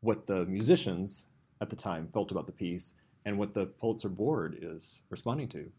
what 0.00 0.26
the 0.26 0.44
musicians 0.46 1.28
at 1.60 1.70
the 1.70 1.76
time 1.76 2.08
felt 2.12 2.30
about 2.30 2.46
the 2.46 2.52
piece 2.52 2.94
and 3.24 3.38
what 3.38 3.54
the 3.54 3.66
Pulitzer 3.66 4.08
Board 4.08 4.58
is 4.60 5.02
responding 5.08 5.48
to. 5.48 5.70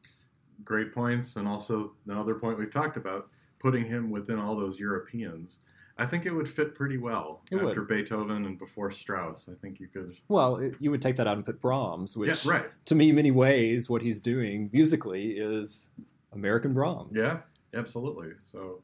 great 0.64 0.94
points, 0.94 1.36
and 1.36 1.48
also 1.48 1.92
another 2.08 2.36
point 2.36 2.58
we've 2.58 2.72
talked 2.72 2.98
about, 2.98 3.28
putting 3.60 3.86
him 3.86 4.10
within 4.10 4.40
all 4.40 4.56
those 4.56 4.80
Europeans. 4.80 5.60
I 5.98 6.06
think 6.06 6.26
it 6.26 6.32
would 6.32 6.48
fit 6.50 6.76
pretty 6.76 6.98
well 6.98 7.42
It 7.52 7.56
would. 7.58 7.70
after 7.70 7.82
Beethoven 7.84 8.46
and 8.46 8.58
before 8.58 8.90
Strauss. 8.92 9.48
I 9.50 9.54
think 9.62 9.80
you 9.80 9.88
could. 9.88 10.16
Well, 10.28 10.58
it, 10.58 10.76
you 10.80 10.92
would 10.92 11.02
take 11.02 11.16
that 11.18 11.28
out 11.28 11.38
and 11.38 11.46
put 11.46 11.62
Brahms, 11.62 12.18
which 12.18 12.46
yeah, 12.46 12.52
right. 12.52 12.66
to 12.86 12.96
me, 12.96 13.10
in 13.10 13.16
many 13.16 13.32
ways, 13.32 13.90
what 13.90 14.02
he's 14.02 14.20
doing 14.20 14.70
musically 14.74 15.32
is 15.38 15.92
American 16.34 16.74
Brahms. 16.74 17.12
Yeah, 17.18 17.40
absolutely. 17.76 18.30
So, 18.42 18.82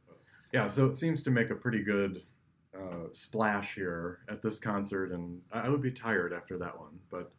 yeah, 0.52 0.68
so 0.68 0.86
it 0.86 0.96
seems 0.96 1.24
to 1.24 1.32
make 1.32 1.50
a 1.50 1.56
pretty 1.56 1.84
good 1.84 2.24
uh, 2.78 3.08
splash 3.12 3.76
here 3.76 4.20
at 4.30 4.42
this 4.42 4.60
concert, 4.60 5.12
and 5.12 5.42
I 5.52 5.70
would 5.70 5.82
be 5.82 5.92
tired 5.92 6.34
after 6.34 6.58
that 6.58 6.78
one, 6.78 7.00
but 7.10 7.32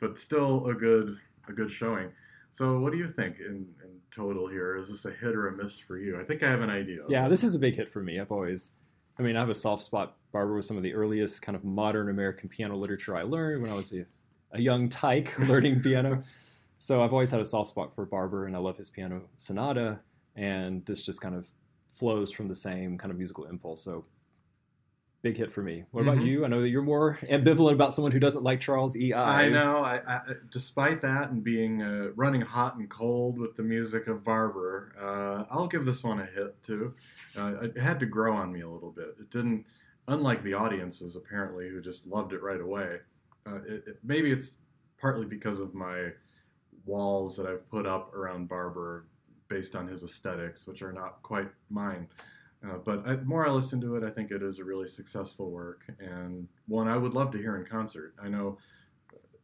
but 0.00 0.18
still 0.18 0.66
a 0.66 0.74
good 0.74 1.18
a 1.48 1.52
good 1.52 1.70
showing. 1.70 2.10
So, 2.50 2.80
what 2.80 2.92
do 2.92 2.98
you 2.98 3.06
think 3.06 3.38
in, 3.38 3.66
in 3.84 4.00
total 4.10 4.48
here? 4.48 4.76
Is 4.76 4.88
this 4.88 5.04
a 5.04 5.10
hit 5.10 5.36
or 5.36 5.48
a 5.48 5.56
miss 5.56 5.78
for 5.78 5.98
you? 5.98 6.18
I 6.18 6.24
think 6.24 6.42
I 6.42 6.50
have 6.50 6.62
an 6.62 6.70
idea. 6.70 7.02
Yeah, 7.08 7.28
this 7.28 7.44
is 7.44 7.54
a 7.54 7.58
big 7.58 7.76
hit 7.76 7.88
for 7.88 8.02
me. 8.02 8.18
I've 8.18 8.32
always, 8.32 8.72
I 9.18 9.22
mean, 9.22 9.36
I 9.36 9.40
have 9.40 9.50
a 9.50 9.54
soft 9.54 9.82
spot. 9.82 10.16
Barber 10.32 10.54
was 10.54 10.66
some 10.66 10.76
of 10.76 10.82
the 10.82 10.94
earliest 10.94 11.42
kind 11.42 11.54
of 11.54 11.64
modern 11.64 12.08
American 12.08 12.48
piano 12.48 12.76
literature 12.76 13.16
I 13.16 13.22
learned 13.22 13.62
when 13.62 13.70
I 13.70 13.74
was 13.74 13.92
a, 13.92 14.04
a 14.52 14.60
young 14.60 14.88
tyke 14.88 15.38
learning 15.48 15.80
piano. 15.80 16.24
So 16.76 17.02
I've 17.02 17.12
always 17.12 17.30
had 17.30 17.40
a 17.40 17.44
soft 17.44 17.68
spot 17.68 17.94
for 17.94 18.04
Barber, 18.04 18.46
and 18.46 18.56
I 18.56 18.58
love 18.58 18.78
his 18.78 18.90
piano 18.90 19.22
sonata. 19.36 20.00
And 20.36 20.84
this 20.86 21.02
just 21.02 21.20
kind 21.20 21.34
of 21.34 21.48
flows 21.88 22.30
from 22.32 22.48
the 22.48 22.54
same 22.54 22.96
kind 22.98 23.10
of 23.10 23.18
musical 23.18 23.44
impulse. 23.46 23.82
So 23.82 24.04
big 25.22 25.36
hit 25.36 25.52
for 25.52 25.62
me. 25.62 25.84
What 25.90 26.00
about 26.02 26.16
Mhm. 26.18 26.26
you? 26.26 26.44
I 26.44 26.48
know 26.48 26.62
that 26.62 26.70
you're 26.70 26.80
more 26.82 27.16
ambivalent 27.22 27.72
about 27.72 27.92
someone 27.92 28.10
who 28.12 28.18
doesn't 28.20 28.42
like 28.42 28.58
Charles 28.60 28.96
E. 28.96 29.12
I 29.12 29.44
Ives. 29.46 29.54
know. 29.54 29.82
I, 29.84 30.00
I, 30.06 30.20
despite 30.50 31.02
that 31.02 31.30
and 31.30 31.44
being 31.44 31.82
uh, 31.82 32.10
running 32.14 32.40
hot 32.40 32.76
and 32.76 32.88
cold 32.88 33.38
with 33.38 33.54
the 33.54 33.62
music 33.62 34.06
of 34.06 34.24
Barber, 34.24 34.94
uh, 34.98 35.44
I'll 35.50 35.66
give 35.66 35.84
this 35.84 36.02
one 36.02 36.20
a 36.20 36.26
hit 36.26 36.62
too. 36.62 36.94
Uh, 37.36 37.56
it 37.62 37.76
had 37.76 38.00
to 38.00 38.06
grow 38.06 38.32
on 38.34 38.50
me 38.50 38.62
a 38.62 38.68
little 38.68 38.92
bit. 38.92 39.08
It 39.20 39.30
didn't, 39.30 39.66
unlike 40.08 40.42
the 40.42 40.54
audiences 40.54 41.16
apparently 41.16 41.68
who 41.68 41.82
just 41.82 42.06
loved 42.06 42.32
it 42.32 42.40
right 42.42 42.60
away. 42.60 43.00
Uh, 43.46 43.56
it, 43.66 43.84
it, 43.88 43.98
maybe 44.02 44.30
it's 44.32 44.56
partly 44.98 45.26
because 45.26 45.60
of 45.60 45.74
my 45.74 46.12
walls 46.86 47.36
that 47.36 47.46
I've 47.46 47.68
put 47.68 47.86
up 47.86 48.14
around 48.14 48.48
Barber 48.48 49.06
based 49.50 49.76
on 49.76 49.86
his 49.86 50.02
aesthetics, 50.02 50.66
which 50.66 50.80
are 50.80 50.92
not 50.92 51.20
quite 51.22 51.48
mine. 51.68 52.06
Uh, 52.64 52.76
but 52.84 53.06
I, 53.06 53.16
the 53.16 53.24
more 53.24 53.46
I 53.46 53.50
listen 53.50 53.80
to 53.82 53.96
it, 53.96 54.04
I 54.04 54.10
think 54.10 54.30
it 54.30 54.42
is 54.42 54.58
a 54.60 54.64
really 54.64 54.86
successful 54.88 55.50
work 55.50 55.82
and 55.98 56.46
one 56.68 56.88
I 56.88 56.96
would 56.96 57.12
love 57.14 57.30
to 57.32 57.38
hear 57.38 57.56
in 57.56 57.66
concert. 57.66 58.14
I 58.22 58.28
know 58.28 58.58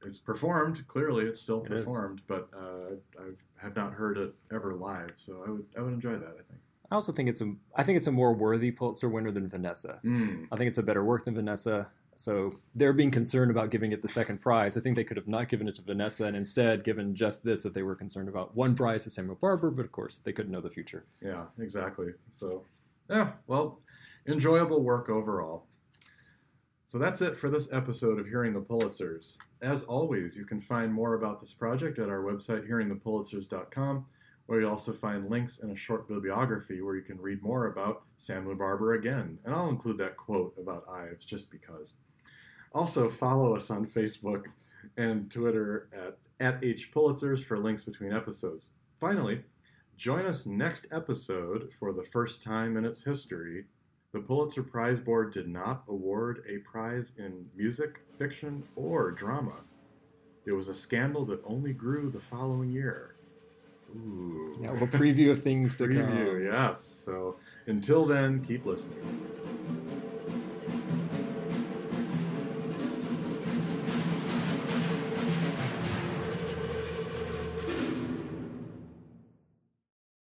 it's 0.04 0.18
performed. 0.18 0.86
Clearly, 0.86 1.24
it's 1.24 1.40
still 1.40 1.64
It 1.64 1.72
is. 1.72 1.80
performed, 1.80 2.22
but 2.28 2.48
uh, 2.56 2.94
I 3.18 3.30
have 3.56 3.74
not 3.74 3.92
heard 3.92 4.16
it 4.18 4.34
ever 4.52 4.74
live. 4.74 5.12
So 5.16 5.42
I 5.46 5.50
would 5.50 5.64
I 5.76 5.80
would 5.80 5.94
enjoy 5.94 6.12
that. 6.12 6.28
I 6.28 6.42
think. 6.48 6.60
I 6.90 6.94
also 6.94 7.10
think 7.12 7.28
it's 7.28 7.40
a 7.40 7.52
I 7.74 7.82
think 7.82 7.96
it's 7.96 8.06
a 8.06 8.12
more 8.12 8.32
worthy 8.34 8.70
Pulitzer 8.70 9.08
winner 9.08 9.32
than 9.32 9.48
Vanessa. 9.48 9.98
Mm. 10.04 10.46
I 10.52 10.56
think 10.56 10.68
it's 10.68 10.78
a 10.78 10.82
better 10.82 11.02
work 11.04 11.24
than 11.24 11.34
Vanessa. 11.34 11.90
So 12.16 12.58
they're 12.74 12.94
being 12.94 13.10
concerned 13.10 13.50
about 13.50 13.70
giving 13.70 13.92
it 13.92 14.02
the 14.02 14.08
second 14.08 14.40
prize. 14.40 14.76
I 14.76 14.80
think 14.80 14.96
they 14.96 15.04
could 15.04 15.18
have 15.18 15.28
not 15.28 15.48
given 15.48 15.68
it 15.68 15.74
to 15.76 15.82
Vanessa 15.82 16.24
and 16.24 16.36
instead 16.36 16.82
given 16.82 17.14
just 17.14 17.44
this 17.44 17.64
if 17.64 17.74
they 17.74 17.82
were 17.82 17.94
concerned 17.94 18.28
about 18.28 18.56
one 18.56 18.74
prize 18.74 19.04
to 19.04 19.10
Samuel 19.10 19.36
Barber, 19.36 19.70
but 19.70 19.84
of 19.84 19.92
course 19.92 20.18
they 20.18 20.32
couldn't 20.32 20.50
know 20.50 20.62
the 20.62 20.70
future. 20.70 21.04
Yeah, 21.22 21.44
exactly. 21.60 22.08
So, 22.30 22.64
yeah, 23.10 23.32
well, 23.46 23.80
enjoyable 24.26 24.82
work 24.82 25.10
overall. 25.10 25.66
So 26.86 26.98
that's 26.98 27.20
it 27.20 27.36
for 27.36 27.50
this 27.50 27.72
episode 27.72 28.18
of 28.18 28.26
Hearing 28.26 28.54
the 28.54 28.60
Pulitzers. 28.60 29.36
As 29.60 29.82
always, 29.82 30.36
you 30.36 30.44
can 30.44 30.60
find 30.60 30.92
more 30.92 31.14
about 31.14 31.40
this 31.40 31.52
project 31.52 31.98
at 31.98 32.08
our 32.08 32.22
website, 32.22 32.68
hearingthepulitzers.com, 32.68 34.06
where 34.46 34.60
you'll 34.60 34.70
also 34.70 34.92
find 34.92 35.30
links 35.30 35.60
and 35.60 35.72
a 35.72 35.76
short 35.76 36.08
bibliography 36.08 36.80
where 36.80 36.96
you 36.96 37.02
can 37.02 37.20
read 37.20 37.42
more 37.42 37.66
about 37.66 38.02
Samuel 38.16 38.54
Barber 38.54 38.94
again. 38.94 39.38
And 39.44 39.54
I'll 39.54 39.68
include 39.68 39.98
that 39.98 40.16
quote 40.16 40.54
about 40.58 40.88
Ives 40.88 41.24
just 41.24 41.50
because. 41.50 41.94
Also, 42.72 43.08
follow 43.08 43.56
us 43.56 43.70
on 43.70 43.86
Facebook 43.86 44.44
and 44.96 45.30
Twitter 45.30 45.88
at, 45.92 46.18
at 46.40 46.60
HPulitzers 46.62 47.44
for 47.44 47.58
links 47.58 47.82
between 47.82 48.12
episodes. 48.12 48.70
Finally, 49.00 49.42
Join 49.96 50.26
us 50.26 50.44
next 50.44 50.84
episode 50.92 51.72
for 51.78 51.94
the 51.94 52.02
first 52.02 52.42
time 52.42 52.76
in 52.76 52.84
its 52.84 53.02
history. 53.02 53.64
The 54.12 54.20
Pulitzer 54.20 54.62
Prize 54.62 55.00
Board 55.00 55.32
did 55.32 55.48
not 55.48 55.84
award 55.88 56.44
a 56.46 56.58
prize 56.70 57.14
in 57.16 57.46
music, 57.56 58.02
fiction, 58.18 58.62
or 58.76 59.10
drama. 59.10 59.54
It 60.44 60.52
was 60.52 60.68
a 60.68 60.74
scandal 60.74 61.24
that 61.26 61.40
only 61.46 61.72
grew 61.72 62.10
the 62.10 62.20
following 62.20 62.70
year. 62.70 63.15
Ooh. 63.96 64.56
Yeah, 64.60 64.72
a 64.72 64.86
preview 64.86 65.30
of 65.30 65.42
things 65.42 65.76
to 65.76 65.84
Preview, 65.84 66.26
come. 66.26 66.44
yes. 66.44 66.80
So 66.82 67.36
until 67.66 68.06
then, 68.06 68.44
keep 68.44 68.64
listening. 68.64 68.96